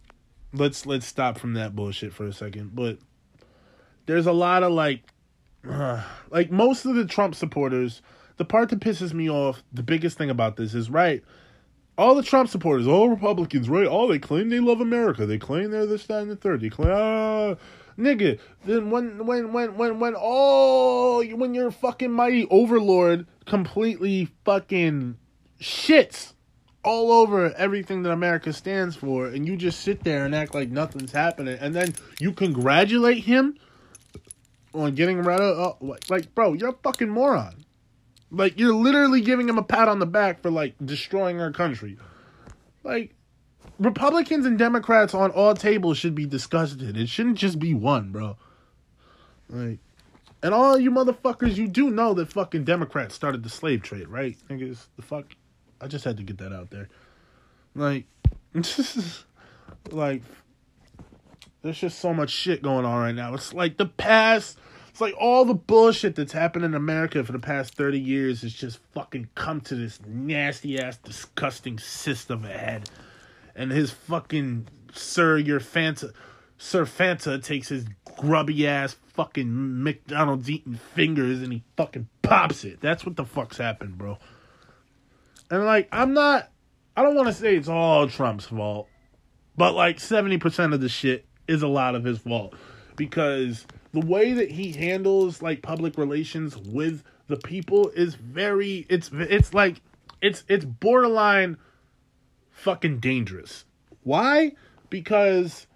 let's 0.53 0.85
let's 0.85 1.07
stop 1.07 1.39
from 1.39 1.53
that 1.53 1.75
bullshit 1.75 2.13
for 2.13 2.27
a 2.27 2.33
second. 2.33 2.75
But 2.75 2.99
there's 4.05 4.27
a 4.27 4.31
lot 4.31 4.61
of 4.61 4.71
like, 4.71 5.01
uh, 5.67 6.03
like 6.29 6.51
most 6.51 6.85
of 6.85 6.95
the 6.95 7.05
Trump 7.05 7.35
supporters. 7.35 8.01
The 8.37 8.45
part 8.45 8.69
that 8.69 8.79
pisses 8.79 9.13
me 9.13 9.29
off, 9.29 9.61
the 9.71 9.83
biggest 9.83 10.17
thing 10.17 10.31
about 10.31 10.55
this 10.57 10.73
is 10.73 10.89
right. 10.89 11.23
All 11.99 12.15
the 12.15 12.23
Trump 12.23 12.49
supporters, 12.49 12.87
all 12.87 13.09
Republicans, 13.09 13.69
right? 13.69 13.85
All 13.85 14.07
they 14.07 14.17
claim 14.17 14.49
they 14.49 14.59
love 14.59 14.81
America. 14.81 15.27
They 15.27 15.37
claim 15.37 15.69
they're 15.69 15.85
this, 15.85 16.07
that, 16.07 16.23
and 16.23 16.31
the 16.31 16.35
third. 16.35 16.61
They 16.61 16.69
claim, 16.69 16.89
ah, 16.91 17.55
nigga. 17.95 18.39
Then 18.65 18.89
when, 18.89 19.27
when, 19.27 19.53
when, 19.53 19.77
when, 19.77 19.99
when 19.99 20.15
all 20.15 21.23
when 21.23 21.53
your 21.53 21.69
fucking 21.69 22.11
mighty 22.11 22.47
overlord 22.49 23.27
completely 23.45 24.29
fucking 24.43 25.17
shits 25.61 26.33
all 26.83 27.11
over 27.11 27.53
everything 27.53 28.03
that 28.03 28.11
America 28.11 28.51
stands 28.51 28.95
for, 28.95 29.27
and 29.27 29.47
you 29.47 29.55
just 29.55 29.81
sit 29.81 30.03
there 30.03 30.25
and 30.25 30.35
act 30.35 30.53
like 30.53 30.69
nothing's 30.69 31.11
happening, 31.11 31.57
and 31.59 31.73
then 31.73 31.93
you 32.19 32.31
congratulate 32.31 33.23
him 33.23 33.57
on 34.73 34.95
getting 34.95 35.19
rid 35.19 35.39
of, 35.39 35.77
uh, 35.81 35.95
like, 36.09 36.33
bro, 36.35 36.53
you're 36.53 36.69
a 36.69 36.75
fucking 36.83 37.09
moron. 37.09 37.55
Like, 38.31 38.59
you're 38.59 38.73
literally 38.73 39.21
giving 39.21 39.47
him 39.47 39.57
a 39.57 39.63
pat 39.63 39.87
on 39.87 39.99
the 39.99 40.05
back 40.05 40.41
for, 40.41 40.49
like, 40.49 40.73
destroying 40.83 41.39
our 41.39 41.51
country. 41.51 41.97
Like, 42.83 43.13
Republicans 43.79 44.45
and 44.45 44.57
Democrats 44.57 45.13
on 45.13 45.31
all 45.31 45.53
tables 45.53 45.97
should 45.97 46.15
be 46.15 46.25
disgusted. 46.25 46.97
It 46.97 47.09
shouldn't 47.09 47.37
just 47.37 47.59
be 47.59 47.73
one, 47.73 48.11
bro. 48.11 48.37
Like, 49.49 49.79
and 50.41 50.53
all 50.53 50.77
you 50.79 50.91
motherfuckers, 50.91 51.55
you 51.55 51.67
do 51.67 51.89
know 51.89 52.13
that 52.15 52.33
fucking 52.33 52.63
Democrats 52.63 53.15
started 53.15 53.43
the 53.43 53.49
slave 53.49 53.83
trade, 53.83 54.07
right? 54.07 54.35
Niggas, 54.49 54.87
the 54.95 55.01
fuck. 55.01 55.35
I 55.83 55.87
just 55.87 56.05
had 56.05 56.17
to 56.17 56.23
get 56.23 56.37
that 56.37 56.53
out 56.53 56.69
there. 56.69 56.89
Like, 57.75 58.05
like, 59.91 60.21
there's 61.61 61.79
just 61.79 61.99
so 61.99 62.13
much 62.13 62.29
shit 62.29 62.61
going 62.61 62.85
on 62.85 63.01
right 63.01 63.15
now. 63.15 63.33
It's 63.33 63.53
like 63.53 63.77
the 63.77 63.85
past 63.85 64.57
it's 64.93 65.01
like 65.01 65.15
all 65.19 65.43
the 65.43 65.55
bullshit 65.55 66.13
that's 66.13 66.33
happened 66.33 66.65
in 66.65 66.75
America 66.75 67.23
for 67.23 67.31
the 67.31 67.39
past 67.39 67.73
30 67.73 67.99
years 67.99 68.43
has 68.43 68.53
just 68.53 68.77
fucking 68.93 69.27
come 69.33 69.59
to 69.61 69.73
this 69.73 69.99
nasty 70.05 70.79
ass, 70.79 70.97
disgusting 70.97 71.79
system 71.79 72.43
of 72.43 72.51
a 72.51 72.53
head. 72.53 72.91
And 73.55 73.71
his 73.71 73.89
fucking 73.89 74.67
Sir, 74.93 75.39
your 75.39 75.59
Fanta, 75.59 76.13
Sir 76.59 76.85
Fanta 76.85 77.43
takes 77.43 77.69
his 77.69 77.85
grubby 78.17 78.67
ass 78.67 78.95
fucking 79.15 79.81
McDonald's 79.81 80.47
eating 80.47 80.75
fingers 80.93 81.41
and 81.41 81.51
he 81.51 81.63
fucking 81.75 82.07
pops 82.21 82.63
it. 82.63 82.79
That's 82.79 83.03
what 83.03 83.15
the 83.15 83.25
fuck's 83.25 83.57
happened, 83.57 83.97
bro. 83.97 84.19
And 85.53 85.65
like, 85.65 85.87
I'm 85.91 86.15
not, 86.15 86.49
I 86.97 87.03
don't 87.03 87.13
want 87.13 87.27
to 87.27 87.33
say 87.33 87.55
it's 87.55 87.67
all 87.67 88.07
Trump's 88.07 88.45
fault, 88.45 88.87
but 89.55 89.75
like 89.75 89.99
70% 89.99 90.73
of 90.73 90.81
the 90.81 90.89
shit 90.89 91.27
is 91.47 91.61
a 91.61 91.67
lot 91.67 91.93
of 91.93 92.03
his 92.03 92.17
fault 92.17 92.55
because 92.95 93.67
the 93.91 94.03
way 94.03 94.33
that 94.33 94.49
he 94.49 94.71
handles 94.71 95.43
like 95.43 95.61
public 95.61 95.95
relations 95.95 96.57
with 96.57 97.03
the 97.27 97.37
people 97.37 97.89
is 97.89 98.15
very 98.15 98.87
it's 98.89 99.11
it's 99.13 99.53
like 99.53 99.79
it's 100.23 100.43
it's 100.47 100.65
borderline 100.65 101.57
fucking 102.49 102.99
dangerous. 102.99 103.65
Why? 104.01 104.53
Because 104.89 105.67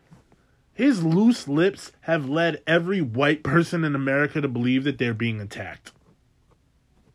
his 0.73 1.03
loose 1.03 1.47
lips 1.47 1.91
have 2.01 2.27
led 2.27 2.63
every 2.65 3.01
white 3.01 3.43
person 3.43 3.83
in 3.83 3.93
America 3.93 4.41
to 4.41 4.47
believe 4.47 4.85
that 4.85 4.97
they're 4.97 5.13
being 5.13 5.39
attacked. 5.39 5.91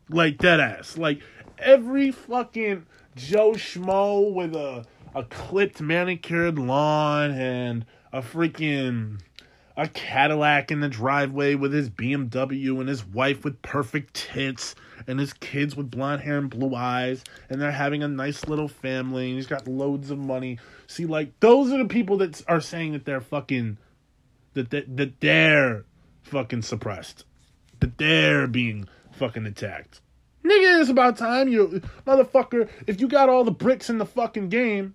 Like 0.09 0.39
dead 0.39 0.61
ass. 0.61 0.97
Like 0.97 1.23
every 1.63 2.11
fucking 2.11 2.87
Joe 3.17 3.53
Schmo 3.53 4.33
with 4.33 4.55
a 4.55 4.85
a 5.15 5.25
clipped 5.25 5.81
manicured 5.81 6.59
lawn 6.59 7.33
and 7.33 7.85
a 8.13 8.23
freaking 8.23 9.21
a 9.77 9.89
Cadillac 9.89 10.71
in 10.71 10.81
the 10.81 10.89
driveway 10.89 11.55
with 11.55 11.73
his 11.73 11.89
BMW 11.91 12.79
and 12.81 12.89
his 12.89 13.05
wife 13.05 13.45
with 13.45 13.61
perfect 13.63 14.15
tits 14.15 14.75
and 15.07 15.19
his 15.19 15.33
kids 15.33 15.77
with 15.77 15.91
blonde 15.91 16.23
hair 16.23 16.39
and 16.39 16.51
blue 16.51 16.75
eyes 16.75 17.25
and 17.49 17.61
they're 17.61 17.73
having 17.73 18.03
a 18.03 18.09
nice 18.09 18.49
little 18.49 18.69
family 18.69 19.29
and 19.29 19.37
he's 19.37 19.47
got 19.47 19.67
loads 19.67 20.11
of 20.11 20.19
money. 20.19 20.59
See, 20.87 21.07
like 21.07 21.39
those 21.41 21.73
are 21.73 21.79
the 21.79 21.87
people 21.87 22.19
that 22.19 22.43
are 22.49 22.61
saying 22.61 22.93
that 22.93 23.05
they're 23.05 23.21
fucking 23.21 23.79
that 24.55 24.71
that, 24.71 24.97
that 24.97 25.21
they're 25.21 25.85
fucking 26.23 26.63
suppressed. 26.63 27.25
That 27.81 27.99
they're 27.99 28.47
being 28.47 28.89
fucking 29.13 29.47
attacked. 29.47 30.01
Nigga, 30.45 30.81
it's 30.81 30.91
about 30.91 31.17
time 31.17 31.49
you 31.49 31.81
motherfucker, 32.07 32.69
if 32.87 33.01
you 33.01 33.09
got 33.09 33.29
all 33.29 33.45
the 33.45 33.53
bricks 33.53 33.89
in 33.89 33.99
the 33.99 34.07
fucking 34.07 34.49
game, 34.49 34.95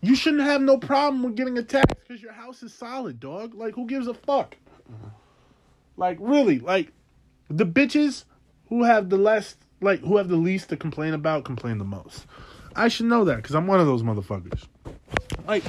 you 0.00 0.16
shouldn't 0.16 0.42
have 0.42 0.60
no 0.60 0.78
problem 0.78 1.22
with 1.22 1.36
getting 1.36 1.56
attacked 1.58 1.94
because 2.00 2.20
your 2.20 2.32
house 2.32 2.62
is 2.62 2.74
solid, 2.74 3.20
dog. 3.20 3.54
Like, 3.54 3.74
who 3.74 3.86
gives 3.86 4.08
a 4.08 4.14
fuck? 4.14 4.56
Like, 5.96 6.18
really, 6.20 6.58
like 6.58 6.92
the 7.48 7.64
bitches 7.64 8.24
who 8.68 8.82
have 8.82 9.10
the 9.10 9.16
less, 9.16 9.56
like, 9.80 10.00
who 10.00 10.16
have 10.16 10.28
the 10.28 10.36
least 10.36 10.70
to 10.70 10.76
complain 10.76 11.14
about, 11.14 11.44
complain 11.44 11.78
the 11.78 11.84
most. 11.84 12.26
I 12.74 12.88
should 12.88 13.06
know 13.06 13.24
that 13.26 13.36
because 13.36 13.54
I'm 13.54 13.66
one 13.66 13.78
of 13.78 13.86
those 13.86 14.02
motherfuckers. 14.02 14.66
Like, 15.46 15.62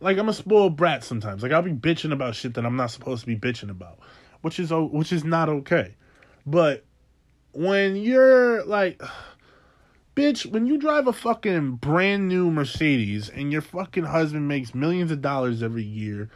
like 0.00 0.18
I'm 0.18 0.28
a 0.28 0.34
spoiled 0.34 0.76
brat 0.76 1.02
sometimes. 1.02 1.42
Like, 1.42 1.50
I'll 1.50 1.62
be 1.62 1.72
bitching 1.72 2.12
about 2.12 2.36
shit 2.36 2.54
that 2.54 2.64
I'm 2.64 2.76
not 2.76 2.92
supposed 2.92 3.22
to 3.22 3.26
be 3.26 3.36
bitching 3.36 3.70
about, 3.70 3.98
which 4.42 4.60
is 4.60 4.70
which 4.70 5.12
is 5.12 5.24
not 5.24 5.48
okay. 5.48 5.96
But 6.46 6.84
when 7.54 7.96
you're 7.96 8.64
like 8.64 9.00
Bitch, 10.16 10.46
when 10.46 10.64
you 10.66 10.78
drive 10.78 11.08
a 11.08 11.12
fucking 11.12 11.72
brand 11.76 12.28
new 12.28 12.48
Mercedes 12.48 13.28
and 13.28 13.50
your 13.50 13.62
fucking 13.62 14.04
husband 14.04 14.46
makes 14.46 14.72
millions 14.72 15.10
of 15.10 15.20
dollars 15.20 15.60
every 15.60 15.82
year 15.82 16.30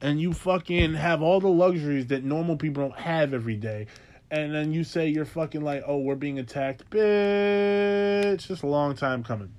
and 0.00 0.20
you 0.20 0.32
fucking 0.32 0.94
have 0.94 1.22
all 1.22 1.40
the 1.40 1.48
luxuries 1.48 2.08
that 2.08 2.22
normal 2.22 2.56
people 2.56 2.82
don't 2.82 3.00
have 3.00 3.32
every 3.32 3.56
day, 3.56 3.86
and 4.30 4.54
then 4.54 4.70
you 4.70 4.84
say 4.84 5.08
you're 5.08 5.24
fucking 5.24 5.62
like, 5.62 5.82
oh, 5.86 5.98
we're 5.98 6.14
being 6.14 6.38
attacked, 6.38 6.88
bitch, 6.90 8.46
just 8.46 8.62
a 8.62 8.66
long 8.66 8.94
time 8.94 9.24
coming. 9.24 9.50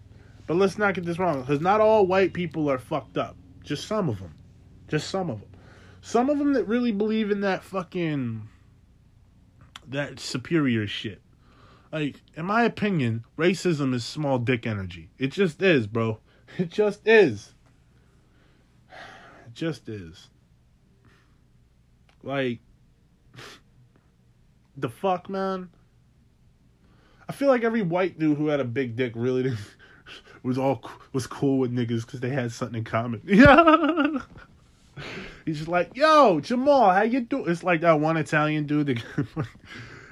But 0.45 0.57
let's 0.57 0.77
not 0.77 0.93
get 0.93 1.03
this 1.03 1.17
wrong, 1.17 1.41
because 1.41 1.61
not 1.61 1.81
all 1.81 2.05
white 2.05 2.33
people 2.33 2.69
are 2.69 2.77
fucked 2.77 3.17
up. 3.17 3.35
Just 3.63 3.87
some 3.87 4.07
of 4.07 4.19
them. 4.19 4.35
Just 4.87 5.09
some 5.09 5.31
of 5.31 5.39
them. 5.39 5.49
Some 6.01 6.29
of 6.29 6.37
them 6.37 6.53
that 6.53 6.67
really 6.67 6.91
believe 6.91 7.31
in 7.31 7.41
that 7.41 7.63
fucking 7.63 8.47
that 9.89 10.19
superior 10.19 10.87
shit. 10.87 11.21
Like, 11.91 12.21
in 12.35 12.45
my 12.45 12.63
opinion, 12.63 13.23
racism 13.37 13.93
is 13.93 14.03
small 14.03 14.37
dick 14.39 14.65
energy. 14.67 15.11
It 15.17 15.31
just 15.31 15.61
is, 15.61 15.87
bro. 15.87 16.19
It 16.57 16.69
just 16.69 17.07
is. 17.07 17.53
It 18.91 19.53
just 19.53 19.89
is. 19.89 20.29
Like, 22.23 22.59
the 24.77 24.89
fuck, 24.89 25.27
man? 25.27 25.69
I 27.27 27.33
feel 27.33 27.47
like 27.47 27.63
every 27.63 27.81
white 27.81 28.19
dude 28.19 28.37
who 28.37 28.47
had 28.47 28.59
a 28.59 28.65
big 28.65 28.95
dick 28.95 29.13
really 29.15 29.53
was 30.43 30.57
all 30.57 30.83
was 31.13 31.27
cool 31.27 31.57
with 31.57 31.73
niggas 31.73 32.05
because 32.05 32.19
they 32.19 32.29
had 32.29 32.51
something 32.51 32.79
in 32.79 32.83
common. 32.83 33.21
Yeah. 33.25 34.19
He's 35.45 35.57
just 35.57 35.69
like, 35.69 35.95
yo, 35.95 36.39
Jamal, 36.39 36.91
how 36.91 37.03
you 37.03 37.21
doing? 37.21 37.49
It's 37.49 37.63
like 37.63 37.81
that 37.81 37.99
one 37.99 38.17
Italian 38.17 38.65
dude 38.65 38.87
that 38.87 39.03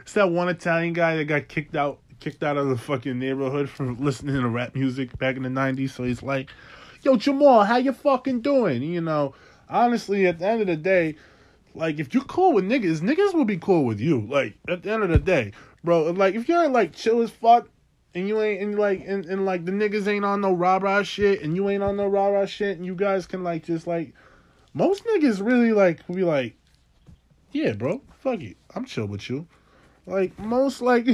it's 0.02 0.14
that 0.14 0.30
one 0.30 0.48
Italian 0.48 0.94
guy 0.94 1.16
that 1.18 1.26
got 1.26 1.48
kicked 1.48 1.76
out 1.76 2.00
kicked 2.20 2.44
out 2.44 2.56
of 2.56 2.70
the 2.70 2.78
fucking 2.78 3.20
neighborhood 3.20 3.70
for 3.70 3.92
listening 3.92 4.40
to 4.40 4.48
rap 4.48 4.76
music 4.76 5.18
back 5.18 5.36
in 5.36 5.44
the 5.44 5.50
nineties. 5.50 5.94
So 5.94 6.04
he's 6.04 6.22
like, 6.22 6.52
Yo, 7.02 7.18
Jamal, 7.18 7.64
how 7.64 7.78
you 7.78 7.92
fucking 7.92 8.42
doing? 8.42 8.84
You 8.84 9.02
know, 9.02 9.34
honestly, 9.68 10.28
at 10.28 10.40
the 10.40 10.48
end 10.48 10.62
of 10.62 10.68
the 10.68 10.78
day, 10.78 11.16
like 11.74 12.00
if 12.00 12.14
you're 12.14 12.24
cool 12.26 12.54
with 12.54 12.66
niggas, 12.66 13.02
niggas 13.02 13.34
will 13.34 13.46
be 13.46 13.58
cool 13.58 13.86
with 13.86 14.00
you. 14.00 14.22
Like 14.22 14.54
at 14.70 14.84
the 14.84 14.92
end 14.92 15.04
of 15.04 15.10
the 15.10 15.18
day, 15.18 15.52
bro. 15.84 16.12
Like 16.12 16.36
if 16.36 16.48
you're 16.48 16.70
like 16.70 16.94
chill 16.94 17.22
as 17.22 17.32
fuck 17.32 17.68
and 18.14 18.28
you 18.28 18.42
ain't 18.42 18.62
and 18.62 18.78
like 18.78 19.04
and, 19.06 19.26
and 19.26 19.46
like 19.46 19.66
the 19.66 19.72
niggas 19.72 20.08
ain't 20.08 20.26
on 20.26 20.42
no 20.42 20.54
rah 20.54 20.78
rah 20.78 21.04
shit 21.04 21.42
and 21.42 21.56
you 21.56 21.70
ain't 21.70 21.84
on 21.84 21.98
no 21.98 22.08
rah 22.08 22.28
rah 22.28 22.46
shit 22.46 22.78
and 22.78 22.86
you 22.86 22.96
guys 22.96 23.26
can 23.26 23.44
like 23.44 23.64
just 23.64 23.88
like 23.88 24.14
most 24.74 25.06
niggas 25.06 25.46
really 25.46 25.72
like 25.72 26.06
be 26.08 26.24
like, 26.24 26.56
yeah, 27.52 27.74
bro, 27.74 28.02
fuck 28.20 28.42
it, 28.42 28.58
I'm 28.76 28.86
chill 28.86 29.06
with 29.06 29.30
you. 29.30 29.48
Like 30.06 30.38
most 30.40 30.82
like 30.82 31.08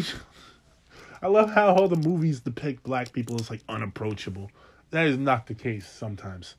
I 1.21 1.27
love 1.27 1.51
how 1.51 1.73
all 1.73 1.87
the 1.87 1.95
movies 1.95 2.39
depict 2.39 2.83
black 2.83 3.11
people 3.11 3.35
as 3.39 3.49
like 3.49 3.61
unapproachable. 3.67 4.49
That 4.91 5.07
is 5.07 5.17
not 5.17 5.47
the 5.47 5.53
case 5.53 5.87
sometimes. 5.87 6.55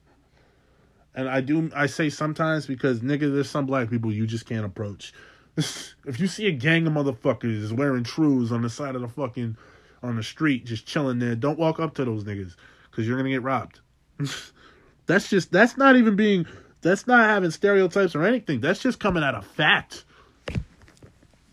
And 1.14 1.28
I 1.28 1.40
do 1.40 1.70
I 1.74 1.86
say 1.86 2.10
sometimes 2.10 2.66
because 2.66 3.00
nigga, 3.00 3.32
there's 3.32 3.50
some 3.50 3.66
black 3.66 3.90
people 3.90 4.12
you 4.12 4.26
just 4.26 4.46
can't 4.46 4.64
approach. 4.64 5.12
if 5.56 6.20
you 6.20 6.26
see 6.26 6.46
a 6.46 6.52
gang 6.52 6.86
of 6.86 6.92
motherfuckers 6.92 7.72
wearing 7.72 8.04
trues 8.04 8.52
on 8.52 8.62
the 8.62 8.70
side 8.70 8.94
of 8.94 9.00
the 9.00 9.08
fucking 9.08 9.56
on 10.02 10.16
the 10.16 10.22
street 10.22 10.64
just 10.64 10.86
chilling 10.86 11.18
there, 11.18 11.34
don't 11.34 11.58
walk 11.58 11.80
up 11.80 11.94
to 11.94 12.04
those 12.04 12.24
niggas 12.24 12.54
because 12.90 13.08
you're 13.08 13.16
gonna 13.16 13.30
get 13.30 13.42
robbed. 13.42 13.80
that's 15.06 15.28
just 15.28 15.50
that's 15.50 15.76
not 15.76 15.96
even 15.96 16.14
being 16.14 16.46
that's 16.80 17.06
not 17.06 17.28
having 17.28 17.50
stereotypes 17.50 18.14
or 18.14 18.24
anything. 18.24 18.60
That's 18.60 18.80
just 18.80 19.00
coming 19.00 19.22
out 19.22 19.34
of 19.34 19.46
fact 19.46 20.04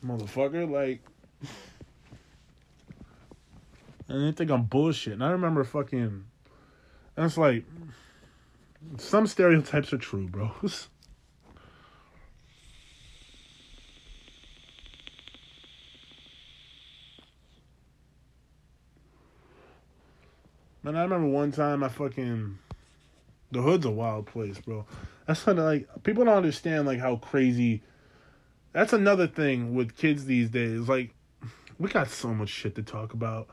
motherfucker. 0.08 0.70
Like, 0.70 1.02
and 4.08 4.26
they 4.26 4.32
think 4.32 4.52
I'm 4.52 4.64
bullshit. 4.64 5.14
And 5.14 5.24
I 5.24 5.32
remember 5.32 5.64
fucking, 5.64 6.26
it's 7.18 7.38
like, 7.38 7.64
Some 8.98 9.28
stereotypes 9.28 9.94
are 9.94 9.98
true, 9.98 10.28
bros. 10.28 10.90
Man, 20.84 20.96
I 20.96 21.02
remember 21.02 21.28
one 21.28 21.52
time 21.52 21.84
I 21.84 21.90
fucking 21.90 22.60
the 23.52 23.62
hood's 23.62 23.86
a 23.86 23.92
wild 23.92 24.28
place, 24.28 24.60
bro. 24.60 24.86
That's 25.26 25.44
kind 25.44 25.60
of 25.60 25.66
like 25.66 25.88
people 26.04 26.26
don't 26.26 26.36
understand 26.36 26.86
like 26.86 27.00
how 27.00 27.18
crazy. 27.18 27.84
That's 28.74 28.94
another 28.94 29.28
thing 29.28 29.74
with 29.74 29.96
kids 29.96 30.26
these 30.26 30.50
days. 30.50 30.88
Like, 30.88 31.14
we 31.80 31.90
got 31.90 32.10
so 32.10 32.34
much 32.34 32.50
shit 32.50 32.76
to 32.76 32.84
talk 32.84 33.14
about. 33.14 33.48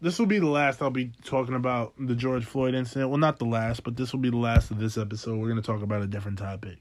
This 0.00 0.18
will 0.18 0.26
be 0.26 0.38
the 0.38 0.46
last 0.46 0.82
I'll 0.82 0.90
be 0.90 1.12
talking 1.24 1.54
about 1.54 1.94
the 1.98 2.14
George 2.14 2.44
Floyd 2.44 2.74
incident. 2.74 3.10
Well, 3.10 3.18
not 3.18 3.38
the 3.38 3.46
last, 3.46 3.84
but 3.84 3.96
this 3.96 4.12
will 4.12 4.20
be 4.20 4.30
the 4.30 4.36
last 4.36 4.70
of 4.70 4.78
this 4.78 4.98
episode. 4.98 5.38
We're 5.38 5.48
gonna 5.48 5.62
talk 5.62 5.82
about 5.82 6.02
a 6.02 6.06
different 6.06 6.38
topic. 6.38 6.78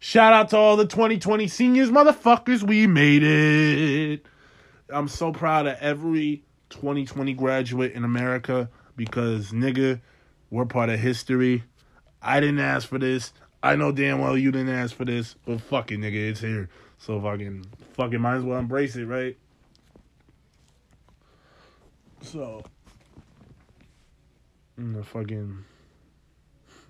Shout 0.00 0.32
out 0.32 0.50
to 0.50 0.56
all 0.56 0.76
the 0.76 0.86
2020 0.86 1.48
seniors, 1.48 1.90
motherfuckers. 1.90 2.62
We 2.62 2.86
made 2.86 3.22
it. 3.22 4.26
I'm 4.90 5.08
so 5.08 5.32
proud 5.32 5.66
of 5.66 5.76
every 5.80 6.44
2020 6.70 7.34
graduate 7.34 7.92
in 7.92 8.04
America 8.04 8.70
because 8.96 9.50
nigga, 9.52 10.00
we're 10.50 10.66
part 10.66 10.90
of 10.90 10.98
history. 10.98 11.64
I 12.22 12.40
didn't 12.40 12.60
ask 12.60 12.88
for 12.88 12.98
this. 12.98 13.32
I 13.62 13.76
know 13.76 13.92
damn 13.92 14.20
well 14.20 14.36
you 14.38 14.52
didn't 14.52 14.74
ask 14.74 14.94
for 14.94 15.04
this, 15.04 15.34
but 15.44 15.60
fucking 15.60 16.00
nigga, 16.00 16.30
it's 16.30 16.40
here. 16.40 16.68
So 16.98 17.20
fucking, 17.20 17.66
fucking, 17.94 18.20
might 18.20 18.36
as 18.36 18.42
well 18.42 18.58
embrace 18.58 18.96
it, 18.96 19.06
right? 19.06 19.36
So, 22.22 22.62
the 24.76 25.02
fucking, 25.02 25.64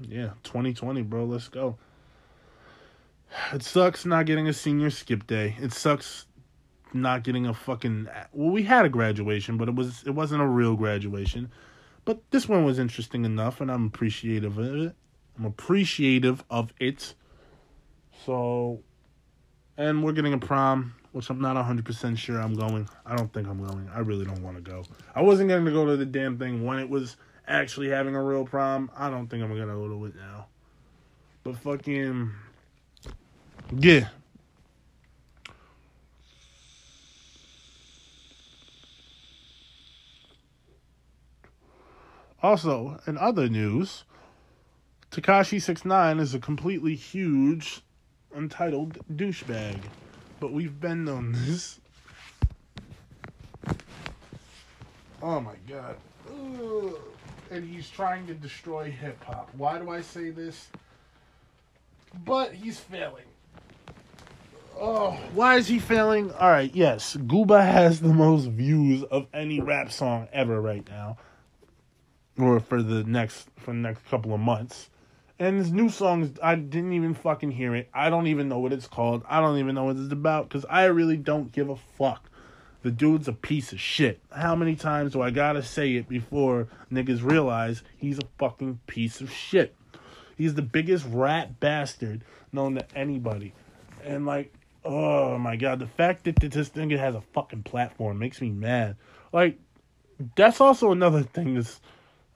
yeah, 0.00 0.30
2020, 0.44 1.02
bro. 1.02 1.24
Let's 1.24 1.48
go. 1.48 1.76
It 3.52 3.62
sucks 3.62 4.06
not 4.06 4.26
getting 4.26 4.48
a 4.48 4.52
senior 4.52 4.90
skip 4.90 5.26
day. 5.26 5.56
It 5.60 5.72
sucks 5.72 6.26
not 6.94 7.22
getting 7.24 7.46
a 7.46 7.52
fucking. 7.52 8.08
Well, 8.32 8.50
we 8.50 8.62
had 8.62 8.86
a 8.86 8.88
graduation, 8.88 9.58
but 9.58 9.68
it 9.68 9.74
was 9.74 10.02
it 10.06 10.10
wasn't 10.10 10.42
a 10.42 10.46
real 10.46 10.76
graduation. 10.76 11.50
But 12.08 12.30
this 12.30 12.48
one 12.48 12.64
was 12.64 12.78
interesting 12.78 13.26
enough, 13.26 13.60
and 13.60 13.70
I'm 13.70 13.84
appreciative 13.84 14.56
of 14.56 14.64
it. 14.64 14.94
I'm 15.38 15.44
appreciative 15.44 16.42
of 16.48 16.72
it. 16.80 17.12
So, 18.24 18.80
and 19.76 20.02
we're 20.02 20.12
getting 20.12 20.32
a 20.32 20.38
prom, 20.38 20.94
which 21.12 21.28
I'm 21.28 21.38
not 21.38 21.62
100% 21.62 22.16
sure 22.16 22.40
I'm 22.40 22.54
going. 22.54 22.88
I 23.04 23.14
don't 23.14 23.30
think 23.30 23.46
I'm 23.46 23.62
going. 23.62 23.90
I 23.94 23.98
really 23.98 24.24
don't 24.24 24.42
want 24.42 24.56
to 24.56 24.62
go. 24.62 24.84
I 25.14 25.20
wasn't 25.20 25.50
going 25.50 25.66
to 25.66 25.70
go 25.70 25.84
to 25.84 25.98
the 25.98 26.06
damn 26.06 26.38
thing 26.38 26.64
when 26.64 26.78
it 26.78 26.88
was 26.88 27.18
actually 27.46 27.90
having 27.90 28.16
a 28.16 28.22
real 28.22 28.46
prom. 28.46 28.90
I 28.96 29.10
don't 29.10 29.28
think 29.28 29.42
I'm 29.42 29.54
going 29.54 29.68
to 29.68 29.74
go 29.74 29.86
to 29.86 30.06
it 30.06 30.16
now. 30.16 30.46
But 31.44 31.58
fucking. 31.58 32.30
Yeah, 33.76 34.08
Also, 42.42 43.00
in 43.06 43.18
other 43.18 43.48
news, 43.48 44.04
Tekashi 45.10 45.60
Six 45.60 45.84
Nine 45.84 46.20
is 46.20 46.34
a 46.34 46.38
completely 46.38 46.94
huge, 46.94 47.80
untitled 48.34 48.98
douchebag. 49.12 49.78
But 50.38 50.52
we've 50.52 50.78
been 50.78 51.08
on 51.08 51.32
this. 51.36 51.80
Oh 55.20 55.40
my 55.40 55.54
god. 55.68 55.96
Ugh. 56.30 56.94
And 57.50 57.68
he's 57.68 57.90
trying 57.90 58.26
to 58.26 58.34
destroy 58.34 58.90
hip 58.90 59.22
hop. 59.24 59.50
Why 59.56 59.78
do 59.78 59.90
I 59.90 60.02
say 60.02 60.30
this? 60.30 60.68
But 62.24 62.52
he's 62.52 62.78
failing. 62.78 63.24
Oh, 64.80 65.18
why 65.34 65.56
is 65.56 65.66
he 65.66 65.80
failing? 65.80 66.30
All 66.34 66.50
right, 66.50 66.72
yes, 66.72 67.16
Gooba 67.16 67.60
has 67.64 68.00
the 68.00 68.12
most 68.14 68.44
views 68.44 69.02
of 69.04 69.26
any 69.34 69.60
rap 69.60 69.90
song 69.90 70.28
ever 70.32 70.60
right 70.60 70.88
now 70.88 71.16
or 72.38 72.60
for 72.60 72.82
the 72.82 73.04
next 73.04 73.48
for 73.56 73.72
the 73.72 73.78
next 73.78 74.06
couple 74.08 74.32
of 74.32 74.40
months. 74.40 74.90
And 75.40 75.60
this 75.60 75.70
new 75.70 75.88
songs, 75.88 76.36
I 76.42 76.56
didn't 76.56 76.94
even 76.94 77.14
fucking 77.14 77.52
hear 77.52 77.74
it. 77.76 77.88
I 77.94 78.10
don't 78.10 78.26
even 78.26 78.48
know 78.48 78.58
what 78.58 78.72
it's 78.72 78.88
called. 78.88 79.22
I 79.28 79.40
don't 79.40 79.58
even 79.58 79.74
know 79.74 79.84
what 79.84 79.96
it's 79.96 80.12
about 80.12 80.48
because 80.48 80.64
I 80.68 80.86
really 80.86 81.16
don't 81.16 81.52
give 81.52 81.68
a 81.68 81.76
fuck. 81.96 82.28
The 82.82 82.90
dude's 82.90 83.28
a 83.28 83.32
piece 83.32 83.72
of 83.72 83.80
shit. 83.80 84.20
How 84.32 84.56
many 84.56 84.74
times 84.74 85.12
do 85.12 85.22
I 85.22 85.30
gotta 85.30 85.62
say 85.62 85.94
it 85.94 86.08
before 86.08 86.68
niggas 86.92 87.22
realize 87.22 87.82
he's 87.96 88.18
a 88.18 88.26
fucking 88.38 88.80
piece 88.86 89.20
of 89.20 89.32
shit? 89.32 89.74
He's 90.36 90.54
the 90.54 90.62
biggest 90.62 91.04
rat 91.08 91.60
bastard 91.60 92.22
known 92.52 92.76
to 92.76 92.86
anybody. 92.96 93.52
And 94.04 94.26
like, 94.26 94.54
oh 94.84 95.38
my 95.38 95.56
god, 95.56 95.80
the 95.80 95.86
fact 95.86 96.24
that 96.24 96.36
this 96.36 96.70
nigga 96.70 96.98
has 96.98 97.14
a 97.14 97.20
fucking 97.20 97.64
platform 97.64 98.18
makes 98.18 98.40
me 98.40 98.50
mad. 98.50 98.96
Like, 99.32 99.58
that's 100.34 100.60
also 100.60 100.92
another 100.92 101.22
thing 101.22 101.54
that's 101.54 101.80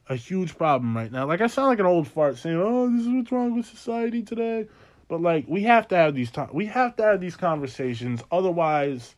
a 0.08 0.16
huge 0.16 0.56
problem 0.56 0.96
right 0.96 1.10
now. 1.10 1.26
Like 1.26 1.40
I 1.40 1.46
sound 1.46 1.68
like 1.68 1.78
an 1.78 1.86
old 1.86 2.08
fart 2.08 2.36
saying, 2.38 2.56
"Oh, 2.56 2.90
this 2.90 3.02
is 3.06 3.08
what's 3.08 3.32
wrong 3.32 3.56
with 3.56 3.66
society 3.66 4.22
today." 4.22 4.66
But 5.08 5.20
like 5.20 5.44
we 5.48 5.62
have 5.64 5.88
to 5.88 5.96
have 5.96 6.14
these 6.14 6.30
time 6.30 6.50
we 6.52 6.66
have 6.66 6.96
to 6.96 7.02
have 7.02 7.20
these 7.20 7.36
conversations 7.36 8.22
otherwise 8.30 9.14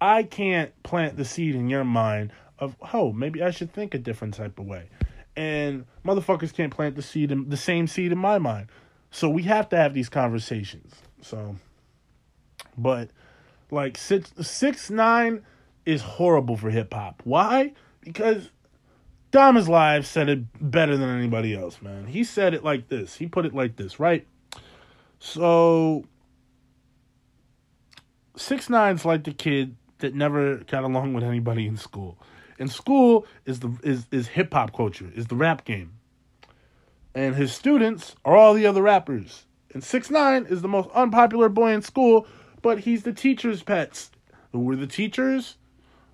I 0.00 0.24
can't 0.24 0.70
plant 0.82 1.16
the 1.16 1.24
seed 1.24 1.54
in 1.54 1.68
your 1.68 1.84
mind 1.84 2.32
of, 2.58 2.76
"Oh, 2.92 3.12
maybe 3.12 3.42
I 3.42 3.50
should 3.50 3.72
think 3.72 3.94
a 3.94 3.98
different 3.98 4.34
type 4.34 4.58
of 4.58 4.66
way." 4.66 4.88
And 5.36 5.86
motherfuckers 6.04 6.52
can't 6.52 6.74
plant 6.74 6.96
the 6.96 7.02
seed 7.02 7.30
in 7.30 7.48
the 7.48 7.56
same 7.56 7.86
seed 7.86 8.12
in 8.12 8.18
my 8.18 8.38
mind. 8.38 8.68
So 9.10 9.28
we 9.28 9.44
have 9.44 9.68
to 9.70 9.76
have 9.76 9.94
these 9.94 10.08
conversations. 10.08 10.94
So 11.20 11.56
but 12.76 13.10
like 13.70 13.96
six 13.96 14.32
six 14.40 14.90
nine 14.90 15.44
is 15.86 16.02
horrible 16.02 16.56
for 16.56 16.70
hip 16.70 16.92
hop. 16.92 17.22
Why? 17.24 17.72
Because 18.00 18.50
Diamonds 19.32 19.66
Live 19.66 20.06
said 20.06 20.28
it 20.28 20.70
better 20.70 20.94
than 20.96 21.08
anybody 21.08 21.56
else, 21.56 21.80
man. 21.80 22.06
He 22.06 22.22
said 22.22 22.52
it 22.52 22.62
like 22.62 22.88
this. 22.88 23.16
He 23.16 23.26
put 23.26 23.46
it 23.46 23.54
like 23.54 23.76
this, 23.76 23.98
right? 23.98 24.26
So 25.18 26.04
six 28.36 28.68
nine's 28.68 29.06
like 29.06 29.24
the 29.24 29.32
kid 29.32 29.74
that 29.98 30.14
never 30.14 30.56
got 30.56 30.84
along 30.84 31.14
with 31.14 31.24
anybody 31.24 31.66
in 31.66 31.78
school. 31.78 32.18
In 32.58 32.68
school 32.68 33.26
is 33.46 33.60
the 33.60 33.74
is 33.82 34.06
is 34.10 34.28
hip 34.28 34.52
hop 34.52 34.76
culture, 34.76 35.10
is 35.14 35.28
the 35.28 35.36
rap 35.36 35.64
game. 35.64 35.94
And 37.14 37.34
his 37.34 37.54
students 37.54 38.14
are 38.26 38.36
all 38.36 38.52
the 38.52 38.66
other 38.66 38.82
rappers. 38.82 39.46
And 39.72 39.82
six 39.82 40.10
nine 40.10 40.44
is 40.44 40.60
the 40.60 40.68
most 40.68 40.90
unpopular 40.90 41.48
boy 41.48 41.72
in 41.72 41.80
school, 41.80 42.26
but 42.60 42.80
he's 42.80 43.04
the 43.04 43.14
teacher's 43.14 43.62
pets. 43.62 44.10
Who 44.52 44.60
were 44.60 44.76
the 44.76 44.86
teachers? 44.86 45.56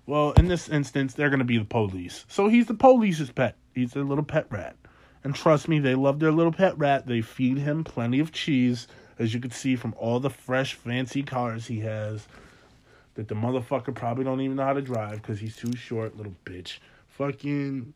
Well, 0.09 0.31
in 0.31 0.47
this 0.47 0.69
instance, 0.69 1.13
they're 1.13 1.29
going 1.29 1.37
to 1.37 1.45
be 1.45 1.59
the 1.59 1.65
police. 1.65 2.25
So 2.27 2.47
he's 2.47 2.65
the 2.65 2.73
police's 2.73 3.29
pet. 3.29 3.55
He's 3.75 3.91
their 3.91 4.03
little 4.03 4.23
pet 4.23 4.47
rat. 4.49 4.75
And 5.23 5.35
trust 5.35 5.67
me, 5.67 5.77
they 5.77 5.93
love 5.93 6.17
their 6.17 6.31
little 6.31 6.51
pet 6.51 6.75
rat. 6.79 7.05
They 7.05 7.21
feed 7.21 7.59
him 7.59 7.83
plenty 7.83 8.19
of 8.19 8.31
cheese, 8.31 8.87
as 9.19 9.35
you 9.35 9.39
can 9.39 9.51
see 9.51 9.75
from 9.75 9.93
all 9.99 10.19
the 10.19 10.31
fresh, 10.31 10.73
fancy 10.73 11.21
cars 11.21 11.67
he 11.67 11.81
has. 11.81 12.27
That 13.13 13.27
the 13.27 13.35
motherfucker 13.35 13.93
probably 13.93 14.23
don't 14.23 14.41
even 14.41 14.57
know 14.57 14.63
how 14.63 14.73
to 14.73 14.81
drive 14.81 15.21
because 15.21 15.39
he's 15.39 15.55
too 15.55 15.75
short, 15.75 16.17
little 16.17 16.35
bitch. 16.43 16.79
Fucking. 17.09 17.93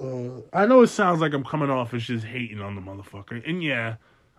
Uh, 0.00 0.40
I 0.52 0.66
know 0.66 0.82
it 0.82 0.88
sounds 0.88 1.20
like 1.20 1.34
I'm 1.34 1.44
coming 1.44 1.70
off 1.70 1.94
as 1.94 2.02
just 2.02 2.24
hating 2.24 2.60
on 2.60 2.74
the 2.74 2.80
motherfucker. 2.80 3.48
And 3.48 3.62
yeah, 3.62 3.94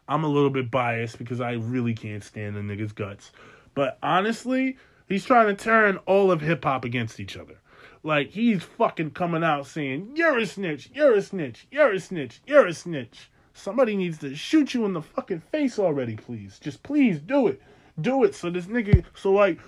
I'm 0.09 0.25
a 0.25 0.29
little 0.29 0.49
bit 0.49 0.69
biased 0.69 1.17
because 1.17 1.39
I 1.39 1.53
really 1.53 1.93
can't 1.93 2.25
stand 2.25 2.57
the 2.57 2.59
nigga's 2.59 2.91
guts. 2.91 3.31
But 3.73 3.97
honestly, 4.03 4.77
He's 5.09 5.25
trying 5.25 5.47
to 5.47 5.61
turn 5.61 5.97
all 6.05 6.31
of 6.31 6.39
hip 6.41 6.63
hop 6.63 6.85
against 6.85 7.19
each 7.19 7.35
other. 7.35 7.55
Like 8.03 8.29
he's 8.29 8.63
fucking 8.63 9.11
coming 9.11 9.43
out 9.43 9.67
saying, 9.67 10.11
You're 10.15 10.37
a 10.37 10.45
snitch, 10.45 10.89
you're 10.93 11.15
a 11.15 11.21
snitch, 11.21 11.67
you're 11.71 11.91
a 11.91 11.99
snitch, 11.99 12.41
you're 12.47 12.67
a 12.67 12.73
snitch. 12.73 13.29
Somebody 13.53 13.97
needs 13.97 14.19
to 14.19 14.35
shoot 14.35 14.73
you 14.73 14.85
in 14.85 14.93
the 14.93 15.01
fucking 15.01 15.41
face 15.41 15.79
already, 15.79 16.15
please. 16.15 16.59
Just 16.59 16.81
please 16.83 17.19
do 17.19 17.47
it. 17.47 17.61
Do 17.99 18.23
it 18.23 18.35
so 18.35 18.49
this 18.49 18.67
nigga 18.67 19.03
so 19.15 19.33
like 19.33 19.59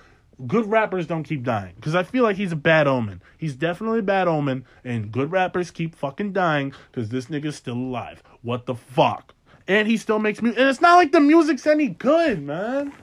good 0.48 0.66
rappers 0.66 1.08
don't 1.08 1.24
keep 1.24 1.44
dying. 1.44 1.74
Because 1.76 1.96
I 1.96 2.04
feel 2.04 2.24
like 2.24 2.38
he's 2.38 2.52
a 2.52 2.58
bad 2.58 2.88
omen. 2.88 3.22
He's 3.38 3.56
definitely 3.56 4.00
a 4.00 4.04
bad 4.04 4.28
omen, 4.28 4.66
and 4.84 5.12
good 5.12 5.32
rappers 5.32 5.72
keep 5.72 5.96
fucking 5.96 6.34
dying 6.34 6.74
because 6.92 7.10
this 7.10 7.26
nigga's 7.26 7.56
still 7.56 7.76
alive. 7.76 8.24
What 8.42 8.66
the 8.66 8.76
fuck? 8.76 9.34
And 9.68 9.88
he 9.88 9.98
still 9.98 10.20
makes 10.20 10.42
music. 10.42 10.60
And 10.60 10.70
it's 10.70 10.82
not 10.82 10.96
like 10.96 11.12
the 11.12 11.20
music's 11.20 11.68
any 11.68 11.90
good, 11.90 12.42
man. 12.42 12.94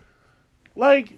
Like, 0.74 1.17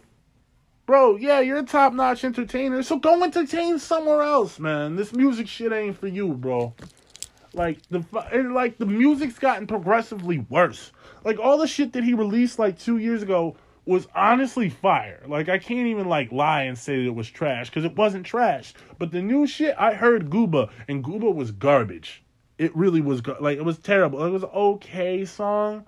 bro, 0.86 1.16
yeah, 1.16 1.40
you're 1.40 1.58
a 1.58 1.64
top 1.64 1.92
notch 1.92 2.24
entertainer, 2.24 2.82
so 2.82 2.98
go 2.98 3.22
entertain 3.22 3.78
somewhere 3.78 4.22
else, 4.22 4.58
man. 4.58 4.96
This 4.96 5.12
music 5.12 5.48
shit 5.48 5.72
ain't 5.72 5.98
for 5.98 6.06
you, 6.08 6.34
bro. 6.34 6.74
Like 7.52 7.78
the 7.90 8.04
like 8.52 8.78
the 8.78 8.86
music's 8.86 9.38
gotten 9.38 9.66
progressively 9.66 10.38
worse. 10.48 10.92
Like 11.24 11.38
all 11.38 11.58
the 11.58 11.66
shit 11.66 11.92
that 11.94 12.04
he 12.04 12.14
released 12.14 12.58
like 12.58 12.78
two 12.78 12.98
years 12.98 13.22
ago 13.22 13.56
was 13.86 14.06
honestly 14.14 14.68
fire. 14.68 15.22
Like 15.26 15.48
I 15.48 15.58
can't 15.58 15.88
even 15.88 16.08
like 16.08 16.30
lie 16.30 16.62
and 16.62 16.78
say 16.78 16.96
that 16.96 17.06
it 17.08 17.14
was 17.14 17.28
trash 17.28 17.68
because 17.68 17.84
it 17.84 17.96
wasn't 17.96 18.24
trash. 18.24 18.72
But 18.98 19.10
the 19.10 19.20
new 19.20 19.46
shit, 19.48 19.74
I 19.78 19.94
heard 19.94 20.30
Gooba 20.30 20.70
and 20.86 21.02
Gooba 21.02 21.34
was 21.34 21.50
garbage. 21.50 22.22
it 22.60 22.76
really 22.76 23.00
was 23.00 23.22
like 23.40 23.56
it 23.56 23.64
was 23.64 23.78
terrible. 23.78 24.22
It 24.24 24.30
was 24.30 24.44
okay 24.44 25.24
song, 25.24 25.86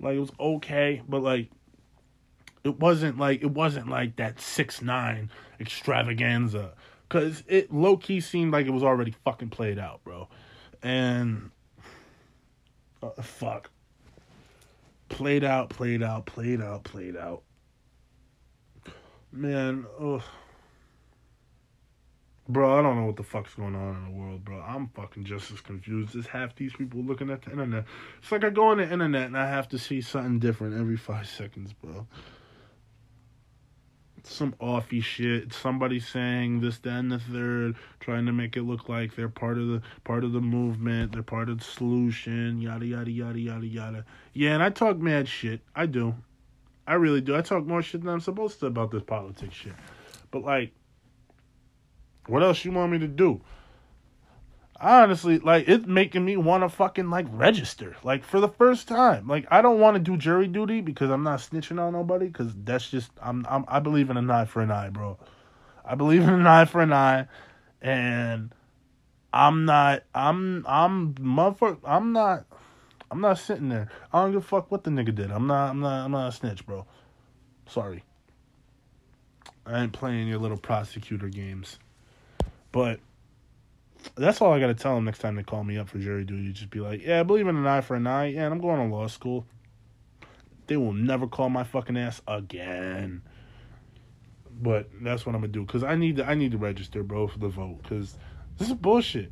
like 0.00 0.16
it 0.16 0.20
was 0.20 0.32
okay, 0.40 1.02
but 1.06 1.22
like 1.22 1.50
it 2.68 2.78
wasn't 2.78 3.18
like 3.18 3.42
it 3.42 3.50
wasn't 3.50 3.88
like 3.88 4.16
that 4.16 4.40
six 4.40 4.82
nine 4.82 5.30
extravaganza 5.60 6.72
because 7.08 7.42
it 7.48 7.72
low 7.72 7.96
key 7.96 8.20
seemed 8.20 8.52
like 8.52 8.66
it 8.66 8.70
was 8.70 8.82
already 8.82 9.14
fucking 9.24 9.50
played 9.50 9.78
out, 9.78 10.04
bro, 10.04 10.28
and 10.82 11.50
uh, 13.02 13.10
fuck, 13.22 13.70
played 15.08 15.44
out, 15.44 15.70
played 15.70 16.02
out, 16.02 16.26
played 16.26 16.60
out, 16.60 16.84
played 16.84 17.16
out. 17.16 17.42
Man, 19.32 19.86
ugh. 20.00 20.22
Bro, 22.50 22.78
I 22.78 22.82
don't 22.82 22.96
know 22.96 23.04
what 23.04 23.16
the 23.16 23.22
fuck's 23.22 23.54
going 23.54 23.74
on 23.74 23.94
in 23.96 24.04
the 24.06 24.18
world, 24.18 24.42
bro. 24.42 24.58
I'm 24.58 24.88
fucking 24.88 25.24
just 25.24 25.50
as 25.50 25.60
confused 25.60 26.16
as 26.16 26.26
half 26.26 26.56
these 26.56 26.72
people 26.72 27.02
looking 27.02 27.28
at 27.28 27.42
the 27.42 27.50
internet. 27.50 27.84
It's 28.22 28.32
like 28.32 28.42
I 28.42 28.48
go 28.48 28.68
on 28.68 28.78
the 28.78 28.90
internet 28.90 29.26
and 29.26 29.36
I 29.36 29.46
have 29.46 29.68
to 29.68 29.78
see 29.78 30.00
something 30.00 30.38
different 30.38 30.80
every 30.80 30.96
five 30.96 31.28
seconds, 31.28 31.74
bro. 31.74 32.06
Some 34.24 34.54
offy 34.60 35.02
shit. 35.02 35.52
Somebody 35.52 36.00
saying 36.00 36.60
this, 36.60 36.80
and 36.84 37.10
the 37.10 37.18
third, 37.18 37.76
trying 38.00 38.26
to 38.26 38.32
make 38.32 38.56
it 38.56 38.62
look 38.62 38.88
like 38.88 39.14
they're 39.14 39.28
part 39.28 39.58
of 39.58 39.68
the 39.68 39.82
part 40.04 40.24
of 40.24 40.32
the 40.32 40.40
movement, 40.40 41.12
they're 41.12 41.22
part 41.22 41.48
of 41.48 41.58
the 41.58 41.64
solution, 41.64 42.60
yada 42.60 42.86
yada 42.86 43.10
yada 43.10 43.38
yada 43.38 43.66
yada. 43.66 44.04
Yeah, 44.32 44.54
and 44.54 44.62
I 44.62 44.70
talk 44.70 44.98
mad 44.98 45.28
shit. 45.28 45.60
I 45.74 45.86
do. 45.86 46.14
I 46.86 46.94
really 46.94 47.20
do. 47.20 47.36
I 47.36 47.42
talk 47.42 47.66
more 47.66 47.82
shit 47.82 48.02
than 48.02 48.12
I'm 48.12 48.20
supposed 48.20 48.60
to 48.60 48.66
about 48.66 48.90
this 48.90 49.02
politics 49.02 49.54
shit. 49.54 49.74
But 50.30 50.42
like 50.42 50.72
what 52.28 52.42
else 52.42 52.64
you 52.64 52.72
want 52.72 52.92
me 52.92 52.98
to 52.98 53.08
do? 53.08 53.40
Honestly, 54.80 55.40
like 55.40 55.68
it's 55.68 55.86
making 55.86 56.24
me 56.24 56.36
want 56.36 56.62
to 56.62 56.68
fucking 56.68 57.10
like 57.10 57.26
register, 57.30 57.96
like 58.04 58.22
for 58.24 58.38
the 58.38 58.48
first 58.48 58.86
time. 58.86 59.26
Like 59.26 59.46
I 59.50 59.60
don't 59.60 59.80
want 59.80 59.96
to 59.96 60.00
do 60.00 60.16
jury 60.16 60.46
duty 60.46 60.80
because 60.80 61.10
I'm 61.10 61.24
not 61.24 61.40
snitching 61.40 61.80
on 61.80 61.94
nobody. 61.94 62.26
Because 62.26 62.54
that's 62.62 62.88
just 62.88 63.10
I'm, 63.20 63.44
I'm 63.48 63.64
I 63.66 63.80
believe 63.80 64.08
in 64.08 64.16
an 64.16 64.30
eye 64.30 64.44
for 64.44 64.60
an 64.60 64.70
eye, 64.70 64.90
bro. 64.90 65.18
I 65.84 65.96
believe 65.96 66.22
in 66.22 66.28
an 66.28 66.46
eye 66.46 66.64
for 66.64 66.80
an 66.80 66.92
eye, 66.92 67.26
and 67.82 68.54
I'm 69.32 69.64
not 69.64 70.04
I'm 70.14 70.64
I'm 70.68 71.14
motherfucker 71.14 71.78
I'm 71.84 72.12
not 72.12 72.44
I'm 73.10 73.20
not 73.20 73.38
sitting 73.38 73.68
there. 73.68 73.88
I 74.12 74.22
don't 74.22 74.32
give 74.32 74.44
a 74.44 74.46
fuck 74.46 74.70
what 74.70 74.84
the 74.84 74.90
nigga 74.90 75.12
did. 75.12 75.32
I'm 75.32 75.48
not 75.48 75.70
I'm 75.70 75.80
not 75.80 76.04
I'm 76.04 76.12
not 76.12 76.28
a 76.28 76.32
snitch, 76.32 76.64
bro. 76.64 76.86
Sorry. 77.66 78.04
I 79.66 79.82
ain't 79.82 79.92
playing 79.92 80.28
your 80.28 80.38
little 80.38 80.56
prosecutor 80.56 81.28
games. 81.28 81.78
But 82.72 83.00
that's 84.16 84.40
all 84.40 84.52
I 84.52 84.60
got 84.60 84.68
to 84.68 84.74
tell 84.74 84.94
them 84.94 85.04
next 85.04 85.18
time 85.18 85.36
they 85.36 85.42
call 85.42 85.64
me 85.64 85.78
up 85.78 85.88
for 85.88 85.98
jury 85.98 86.24
duty. 86.24 86.52
Just 86.52 86.70
be 86.70 86.80
like, 86.80 87.04
yeah, 87.04 87.20
I 87.20 87.22
believe 87.22 87.46
in 87.46 87.56
an 87.56 87.66
eye 87.66 87.80
for 87.80 87.96
an 87.96 88.06
eye. 88.06 88.26
Yeah, 88.26 88.44
and 88.44 88.54
I'm 88.54 88.60
going 88.60 88.88
to 88.88 88.94
law 88.94 89.06
school. 89.06 89.46
They 90.66 90.76
will 90.76 90.92
never 90.92 91.26
call 91.26 91.48
my 91.48 91.64
fucking 91.64 91.96
ass 91.96 92.20
again. 92.28 93.22
But 94.60 94.90
that's 95.00 95.24
what 95.24 95.34
I'm 95.34 95.40
gonna 95.40 95.52
do 95.52 95.64
because 95.64 95.84
I 95.84 95.94
need 95.94 96.16
to. 96.16 96.28
I 96.28 96.34
need 96.34 96.50
to 96.50 96.58
register, 96.58 97.04
bro, 97.04 97.28
for 97.28 97.38
the 97.38 97.48
vote 97.48 97.78
because 97.82 98.18
this 98.58 98.68
is 98.68 98.74
bullshit. 98.74 99.26
It 99.26 99.30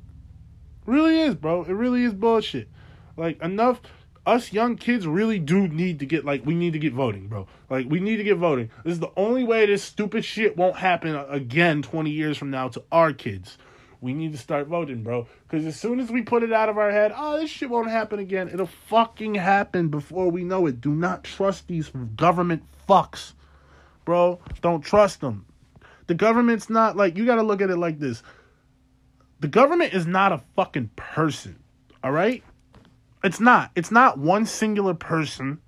really 0.87 1.21
is, 1.21 1.35
bro. 1.35 1.65
It 1.65 1.73
really 1.73 2.05
is 2.05 2.15
bullshit. 2.15 2.69
Like 3.17 3.43
enough 3.43 3.81
us 4.27 4.53
young 4.53 4.77
kids 4.77 5.07
really 5.07 5.39
do 5.39 5.69
need 5.69 6.01
to 6.01 6.07
get 6.07 6.25
like 6.25 6.45
we 6.45 6.55
need 6.55 6.73
to 6.73 6.79
get 6.79 6.93
voting, 6.93 7.29
bro. 7.29 7.47
Like 7.71 7.89
we 7.89 8.01
need 8.01 8.17
to 8.17 8.25
get 8.25 8.37
voting. 8.37 8.71
This 8.85 8.95
is 8.95 9.01
the 9.01 9.13
only 9.17 9.45
way 9.45 9.65
this 9.67 9.85
stupid 9.85 10.25
shit 10.25 10.57
won't 10.57 10.77
happen 10.77 11.15
again 11.29 11.81
20 11.83 12.11
years 12.11 12.37
from 12.37 12.51
now 12.51 12.69
to 12.69 12.83
our 12.91 13.13
kids. 13.13 13.57
We 14.01 14.13
need 14.15 14.33
to 14.33 14.39
start 14.39 14.67
voting, 14.67 15.03
bro. 15.03 15.27
Because 15.49 15.67
as 15.67 15.79
soon 15.79 16.01
as 16.01 16.11
we 16.11 16.23
put 16.23 16.43
it 16.43 16.53
out 16.53 16.69
of 16.69 16.79
our 16.79 16.91
head, 16.91 17.13
oh, 17.17 17.39
this 17.39 17.51
shit 17.51 17.71
won't 17.71 17.91
happen 17.91 18.19
again. 18.19 18.49
It'll 18.49 18.67
fucking 18.67 19.35
happen 19.35 19.89
before 19.89 20.31
we 20.31 20.45
know 20.45 20.67
it. 20.67 20.81
Do 20.81 20.95
not 20.95 21.25
trust 21.25 21.69
these 21.69 21.91
government 22.17 22.63
fucks, 22.89 23.33
bro. 24.05 24.39
Don't 24.61 24.83
trust 24.83 25.21
them. 25.21 25.47
The 26.07 26.15
government's 26.15 26.71
not 26.71 26.97
like, 26.97 27.17
you 27.17 27.27
got 27.27 27.37
to 27.37 27.43
look 27.43 27.61
at 27.61 27.71
it 27.71 27.77
like 27.77 27.99
this. 27.99 28.23
The 29.41 29.49
government 29.49 29.93
is 29.93 30.07
not 30.07 30.33
a 30.33 30.43
fucking 30.55 30.91
person, 30.97 31.59
all 32.03 32.13
right? 32.13 32.43
It's 33.25 33.41
not. 33.41 33.73
It's 33.75 33.91
not 33.91 34.19
one 34.19 34.47
singular 34.47 34.95
person. 34.95 35.59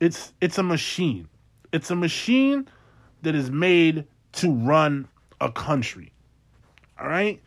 It's 0.00 0.32
it's 0.40 0.56
a 0.56 0.62
machine. 0.62 1.28
It's 1.70 1.90
a 1.90 1.96
machine 1.96 2.66
that 3.22 3.34
is 3.34 3.50
made 3.50 4.06
to 4.32 4.52
run 4.52 5.06
a 5.40 5.52
country. 5.52 6.13
All 6.98 7.08
right? 7.08 7.42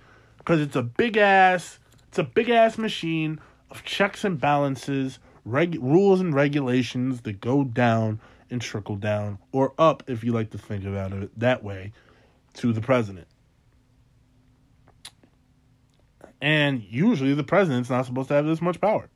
Cuz 0.46 0.62
it's 0.62 0.76
a 0.76 0.84
big 0.84 1.18
ass 1.18 1.80
it's 2.08 2.20
a 2.20 2.24
big 2.24 2.50
ass 2.50 2.78
machine 2.78 3.40
of 3.70 3.84
checks 3.84 4.24
and 4.24 4.40
balances, 4.40 5.20
reg- 5.46 5.78
rules 5.82 6.22
and 6.22 6.34
regulations 6.34 7.22
that 7.22 7.42
go 7.42 7.64
down 7.64 8.20
and 8.50 8.62
trickle 8.62 8.96
down 8.96 9.38
or 9.52 9.74
up 9.78 10.04
if 10.08 10.24
you 10.24 10.32
like 10.32 10.52
to 10.52 10.58
think 10.58 10.86
about 10.86 11.12
it 11.14 11.38
that 11.40 11.64
way 11.64 11.92
to 12.54 12.74
the 12.74 12.82
president. 12.82 13.28
And 16.42 16.84
usually 16.84 17.34
the 17.34 17.44
president's 17.44 17.90
not 17.90 18.06
supposed 18.06 18.30
to 18.30 18.36
have 18.36 18.46
this 18.46 18.62
much 18.62 18.80
power. 18.80 19.10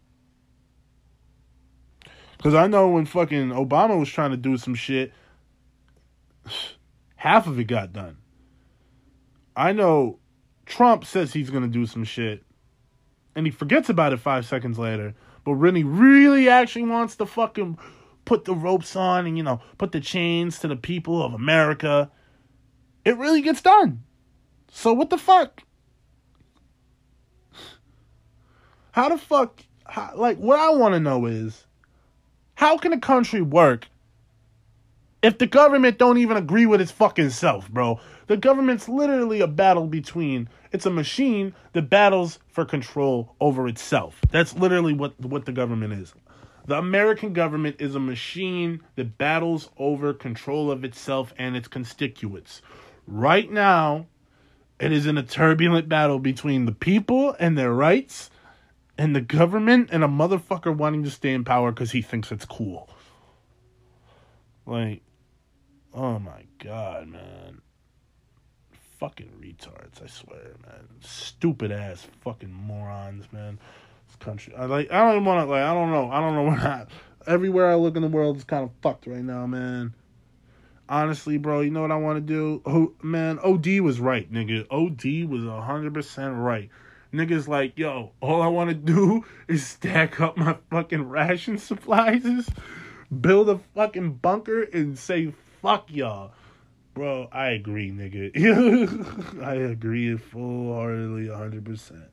Because 2.37 2.55
I 2.55 2.67
know 2.67 2.89
when 2.89 3.05
fucking 3.05 3.49
Obama 3.49 3.99
was 3.99 4.09
trying 4.09 4.31
to 4.31 4.37
do 4.37 4.57
some 4.57 4.73
shit, 4.73 5.13
half 7.15 7.47
of 7.47 7.59
it 7.59 7.65
got 7.65 7.93
done. 7.93 8.17
I 9.55 9.73
know 9.73 10.19
Trump 10.71 11.03
says 11.03 11.33
he's 11.33 11.49
going 11.49 11.63
to 11.63 11.69
do 11.69 11.85
some 11.85 12.05
shit, 12.05 12.43
and 13.35 13.45
he 13.45 13.51
forgets 13.51 13.89
about 13.89 14.13
it 14.13 14.17
five 14.17 14.45
seconds 14.45 14.79
later. 14.79 15.13
But 15.43 15.55
he 15.75 15.83
really 15.83 16.47
actually 16.47 16.83
wants 16.83 17.17
to 17.17 17.25
fucking 17.25 17.77
put 18.23 18.45
the 18.45 18.55
ropes 18.55 18.95
on 18.95 19.27
and, 19.27 19.35
you 19.35 19.43
know, 19.43 19.59
put 19.77 19.91
the 19.91 19.99
chains 19.99 20.59
to 20.59 20.69
the 20.69 20.77
people 20.77 21.21
of 21.21 21.33
America, 21.33 22.09
it 23.03 23.17
really 23.17 23.41
gets 23.41 23.61
done. 23.61 24.03
So 24.69 24.93
what 24.93 25.09
the 25.09 25.17
fuck? 25.17 25.63
How 28.91 29.09
the 29.09 29.17
fuck, 29.17 29.61
how, 29.85 30.13
like, 30.15 30.37
what 30.37 30.59
I 30.59 30.69
want 30.69 30.93
to 30.93 30.99
know 31.01 31.25
is, 31.25 31.65
how 32.55 32.77
can 32.77 32.93
a 32.93 32.99
country 32.99 33.41
work 33.41 33.89
if 35.21 35.37
the 35.37 35.47
government 35.47 35.97
don't 35.97 36.17
even 36.17 36.37
agree 36.37 36.65
with 36.65 36.79
its 36.79 36.91
fucking 36.91 37.31
self, 37.31 37.69
bro? 37.69 37.99
The 38.27 38.37
government's 38.37 38.87
literally 38.87 39.41
a 39.41 39.47
battle 39.47 39.87
between, 39.87 40.47
it's 40.71 40.85
a 40.85 40.91
machine 40.91 41.53
that 41.73 41.89
battles 41.89 42.39
for 42.47 42.65
control 42.65 43.35
over 43.39 43.67
itself. 43.67 44.21
That's 44.31 44.55
literally 44.55 44.93
what, 44.93 45.19
what 45.19 45.45
the 45.45 45.51
government 45.51 45.93
is. 45.93 46.13
The 46.67 46.77
American 46.77 47.33
government 47.33 47.77
is 47.79 47.95
a 47.95 47.99
machine 47.99 48.81
that 48.95 49.17
battles 49.17 49.69
over 49.77 50.13
control 50.13 50.71
of 50.71 50.83
itself 50.83 51.33
and 51.37 51.57
its 51.57 51.67
constituents. 51.67 52.61
Right 53.07 53.51
now, 53.51 54.07
it 54.79 54.91
is 54.91 55.05
in 55.05 55.17
a 55.17 55.23
turbulent 55.23 55.89
battle 55.89 56.19
between 56.19 56.65
the 56.65 56.71
people 56.71 57.35
and 57.39 57.57
their 57.57 57.73
rights 57.73 58.29
and 58.97 59.15
the 59.15 59.21
government 59.21 59.89
and 59.91 60.03
a 60.03 60.07
motherfucker 60.07 60.75
wanting 60.75 61.03
to 61.03 61.11
stay 61.11 61.33
in 61.33 61.43
power 61.43 61.71
because 61.71 61.91
he 61.91 62.01
thinks 62.01 62.31
it's 62.31 62.45
cool. 62.45 62.89
Like, 64.65 65.01
oh 65.93 66.19
my 66.19 66.45
god, 66.59 67.07
man. 67.07 67.61
Fucking 69.01 69.31
retards, 69.41 70.03
I 70.03 70.05
swear, 70.05 70.53
man. 70.63 70.87
Stupid 70.99 71.71
ass 71.71 72.07
fucking 72.21 72.53
morons, 72.53 73.25
man. 73.31 73.57
This 74.05 74.15
country, 74.17 74.53
I 74.55 74.65
like. 74.65 74.91
I 74.91 74.99
don't 74.99 75.13
even 75.13 75.25
want 75.25 75.43
to 75.43 75.51
like. 75.51 75.63
I 75.63 75.73
don't 75.73 75.89
know. 75.89 76.11
I 76.11 76.19
don't 76.19 76.35
know 76.35 76.43
what. 76.51 76.59
I, 76.59 76.85
everywhere 77.25 77.71
I 77.71 77.73
look 77.73 77.95
in 77.95 78.03
the 78.03 78.07
world 78.07 78.37
is 78.37 78.43
kind 78.43 78.63
of 78.63 78.69
fucked 78.83 79.07
right 79.07 79.23
now, 79.23 79.47
man. 79.47 79.95
Honestly, 80.87 81.39
bro, 81.39 81.61
you 81.61 81.71
know 81.71 81.81
what 81.81 81.89
I 81.91 81.95
want 81.95 82.17
to 82.17 82.21
do? 82.21 82.61
Oh, 82.63 82.93
man, 83.01 83.39
OD 83.39 83.79
was 83.79 83.99
right, 83.99 84.31
nigga. 84.31 84.67
OD 84.69 85.27
was 85.27 85.45
hundred 85.45 85.95
percent 85.95 86.35
right. 86.35 86.69
Niggas 87.11 87.47
like, 87.47 87.79
yo, 87.79 88.11
all 88.21 88.43
I 88.43 88.47
want 88.49 88.69
to 88.69 88.75
do 88.75 89.25
is 89.47 89.65
stack 89.65 90.21
up 90.21 90.37
my 90.37 90.57
fucking 90.69 91.09
ration 91.09 91.57
supplies, 91.57 92.51
build 93.21 93.49
a 93.49 93.59
fucking 93.73 94.13
bunker, 94.17 94.61
and 94.61 94.95
say, 94.95 95.33
fuck 95.63 95.89
y'all. 95.89 96.33
Bro, 96.93 97.29
I 97.31 97.49
agree, 97.49 97.91
nigga. 97.91 99.43
I 99.43 99.53
agree 99.53 100.15
full 100.17 100.73
heartedly, 100.73 101.27
100%. 101.27 102.03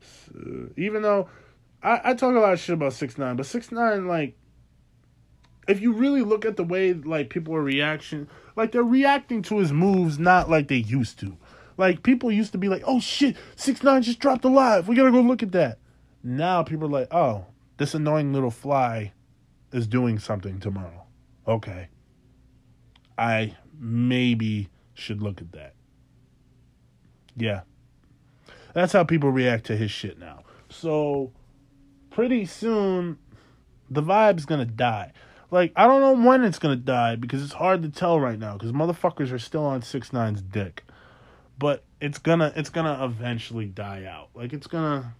So, 0.00 0.70
even 0.76 1.02
though 1.02 1.28
I, 1.82 2.00
I 2.04 2.14
talk 2.14 2.34
a 2.34 2.38
lot 2.38 2.52
of 2.52 2.60
shit 2.60 2.74
about 2.74 2.92
6 2.92 3.18
9 3.18 3.36
but 3.36 3.46
6 3.46 3.72
9 3.72 4.06
like, 4.06 4.36
if 5.66 5.80
you 5.80 5.92
really 5.92 6.22
look 6.22 6.46
at 6.46 6.56
the 6.56 6.64
way, 6.64 6.94
like, 6.94 7.28
people 7.28 7.54
are 7.54 7.62
reaction, 7.62 8.28
like, 8.56 8.72
they're 8.72 8.82
reacting 8.82 9.42
to 9.42 9.58
his 9.58 9.70
moves 9.70 10.18
not 10.18 10.48
like 10.48 10.68
they 10.68 10.76
used 10.76 11.18
to. 11.20 11.36
Like 11.78 12.02
people 12.02 12.30
used 12.30 12.52
to 12.52 12.58
be 12.58 12.68
like, 12.68 12.82
"Oh 12.84 13.00
shit, 13.00 13.36
six 13.56 13.82
nine 13.82 14.02
just 14.02 14.18
dropped 14.18 14.44
alive. 14.44 14.88
We 14.88 14.96
gotta 14.96 15.12
go 15.12 15.20
look 15.20 15.42
at 15.42 15.52
that." 15.52 15.78
Now 16.22 16.64
people 16.64 16.88
are 16.88 17.00
like, 17.00 17.14
"Oh, 17.14 17.46
this 17.78 17.94
annoying 17.94 18.32
little 18.32 18.50
fly 18.50 19.12
is 19.72 19.86
doing 19.86 20.18
something 20.18 20.58
tomorrow." 20.58 21.04
Okay, 21.46 21.88
I 23.18 23.56
maybe 23.78 24.68
should 24.94 25.22
look 25.22 25.40
at 25.40 25.52
that. 25.52 25.74
Yeah, 27.36 27.60
That's 28.74 28.92
how 28.92 29.04
people 29.04 29.30
react 29.30 29.66
to 29.66 29.76
his 29.76 29.90
shit 29.90 30.18
now. 30.18 30.42
So 30.68 31.32
pretty 32.10 32.46
soon 32.46 33.18
the 33.90 34.02
vibe's 34.02 34.44
gonna 34.44 34.64
die. 34.64 35.12
Like 35.50 35.72
I 35.76 35.86
don't 35.86 36.00
know 36.00 36.28
when 36.28 36.44
it's 36.44 36.58
gonna 36.58 36.76
die 36.76 37.16
because 37.16 37.42
it's 37.42 37.52
hard 37.54 37.82
to 37.82 37.88
tell 37.88 38.18
right 38.20 38.38
now 38.38 38.54
because 38.54 38.72
motherfuckers 38.72 39.32
are 39.32 39.38
still 39.38 39.64
on 39.64 39.82
six 39.82 40.12
nine's 40.12 40.42
dick. 40.42 40.84
But 41.58 41.84
it's 42.00 42.18
gonna 42.18 42.52
it's 42.56 42.70
gonna 42.70 43.04
eventually 43.04 43.66
die 43.66 44.04
out. 44.04 44.30
Like 44.34 44.52
it's 44.52 44.66
gonna 44.66 45.14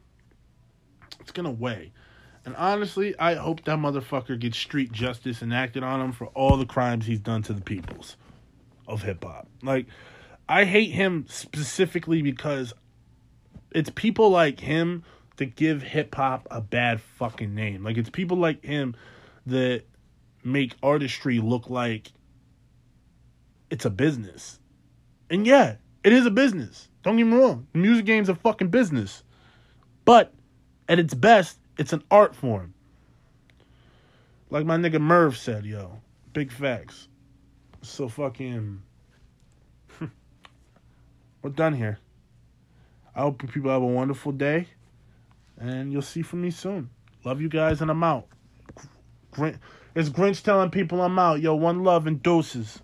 it's 1.21 1.31
gonna 1.33 1.51
weigh. 1.51 1.93
And 2.49 2.57
honestly, 2.57 3.15
I 3.19 3.35
hope 3.35 3.65
that 3.65 3.79
motherfucker 3.79 4.39
gets 4.39 4.57
street 4.57 4.91
justice 4.91 5.43
enacted 5.43 5.83
on 5.83 6.01
him 6.01 6.13
for 6.13 6.29
all 6.29 6.57
the 6.57 6.65
crimes 6.65 7.05
he's 7.05 7.21
done 7.21 7.43
to 7.43 7.53
the 7.53 7.61
peoples 7.61 8.17
of 8.87 9.03
hip 9.03 9.23
hop. 9.23 9.47
Like 9.63 9.85
I 10.49 10.65
hate 10.65 10.93
him 10.93 11.27
specifically 11.29 12.23
because 12.23 12.73
it's 13.71 13.91
people 13.95 14.31
like 14.31 14.61
him 14.61 15.05
that 15.37 15.57
give 15.57 15.83
hip 15.83 16.15
hop 16.15 16.49
a 16.51 16.63
bad 16.63 17.03
fucking 17.03 17.55
name. 17.55 17.85
Like 17.85 17.99
it's 17.99 18.09
people 18.09 18.39
like 18.39 18.65
him 18.65 18.97
that 19.45 19.83
make 20.43 20.75
artistry 20.83 21.41
look 21.41 21.69
like 21.69 22.13
it's 23.69 23.85
a 23.85 23.91
business. 23.91 24.59
And 25.29 25.47
yeah, 25.47 25.77
it 26.03 26.15
is 26.15 26.25
a 26.25 26.31
business. 26.31 26.89
Don't 27.03 27.19
get 27.19 27.25
me 27.25 27.37
wrong. 27.37 27.67
The 27.75 27.79
music 27.81 28.07
game's 28.07 28.31
a 28.31 28.35
fucking 28.35 28.69
business. 28.69 29.23
But 30.07 30.33
at 30.89 30.99
its 30.99 31.13
best, 31.13 31.59
it's 31.79 31.93
an 31.93 32.03
art 32.11 32.35
form. 32.35 32.75
Like 34.51 34.67
my 34.67 34.77
nigga 34.77 35.01
Merv 35.01 35.37
said, 35.37 35.65
yo. 35.65 36.01
Big 36.33 36.51
facts. 36.53 37.09
So 37.83 38.09
fucking 38.09 38.83
we're 41.43 41.51
done 41.51 41.75
here. 41.75 41.99
I 43.15 43.21
hope 43.21 43.39
people 43.53 43.71
have 43.71 43.83
a 43.83 43.87
wonderful 43.87 44.33
day. 44.33 44.69
And 45.59 45.93
you'll 45.93 46.03
see 46.03 46.23
from 46.23 46.43
me 46.43 46.51
soon. 46.51 46.91
Love 47.25 47.41
you 47.41 47.49
guys, 47.49 47.81
and 47.81 47.91
I'm 47.91 48.05
out. 48.05 48.27
It's 49.95 50.09
Grinch 50.09 50.43
telling 50.43 50.71
people 50.71 51.03
I'm 51.03 51.19
out. 51.19 51.41
Yo, 51.41 51.55
one 51.55 51.83
love 51.83 52.07
and 52.07 52.23
doses. 52.23 52.81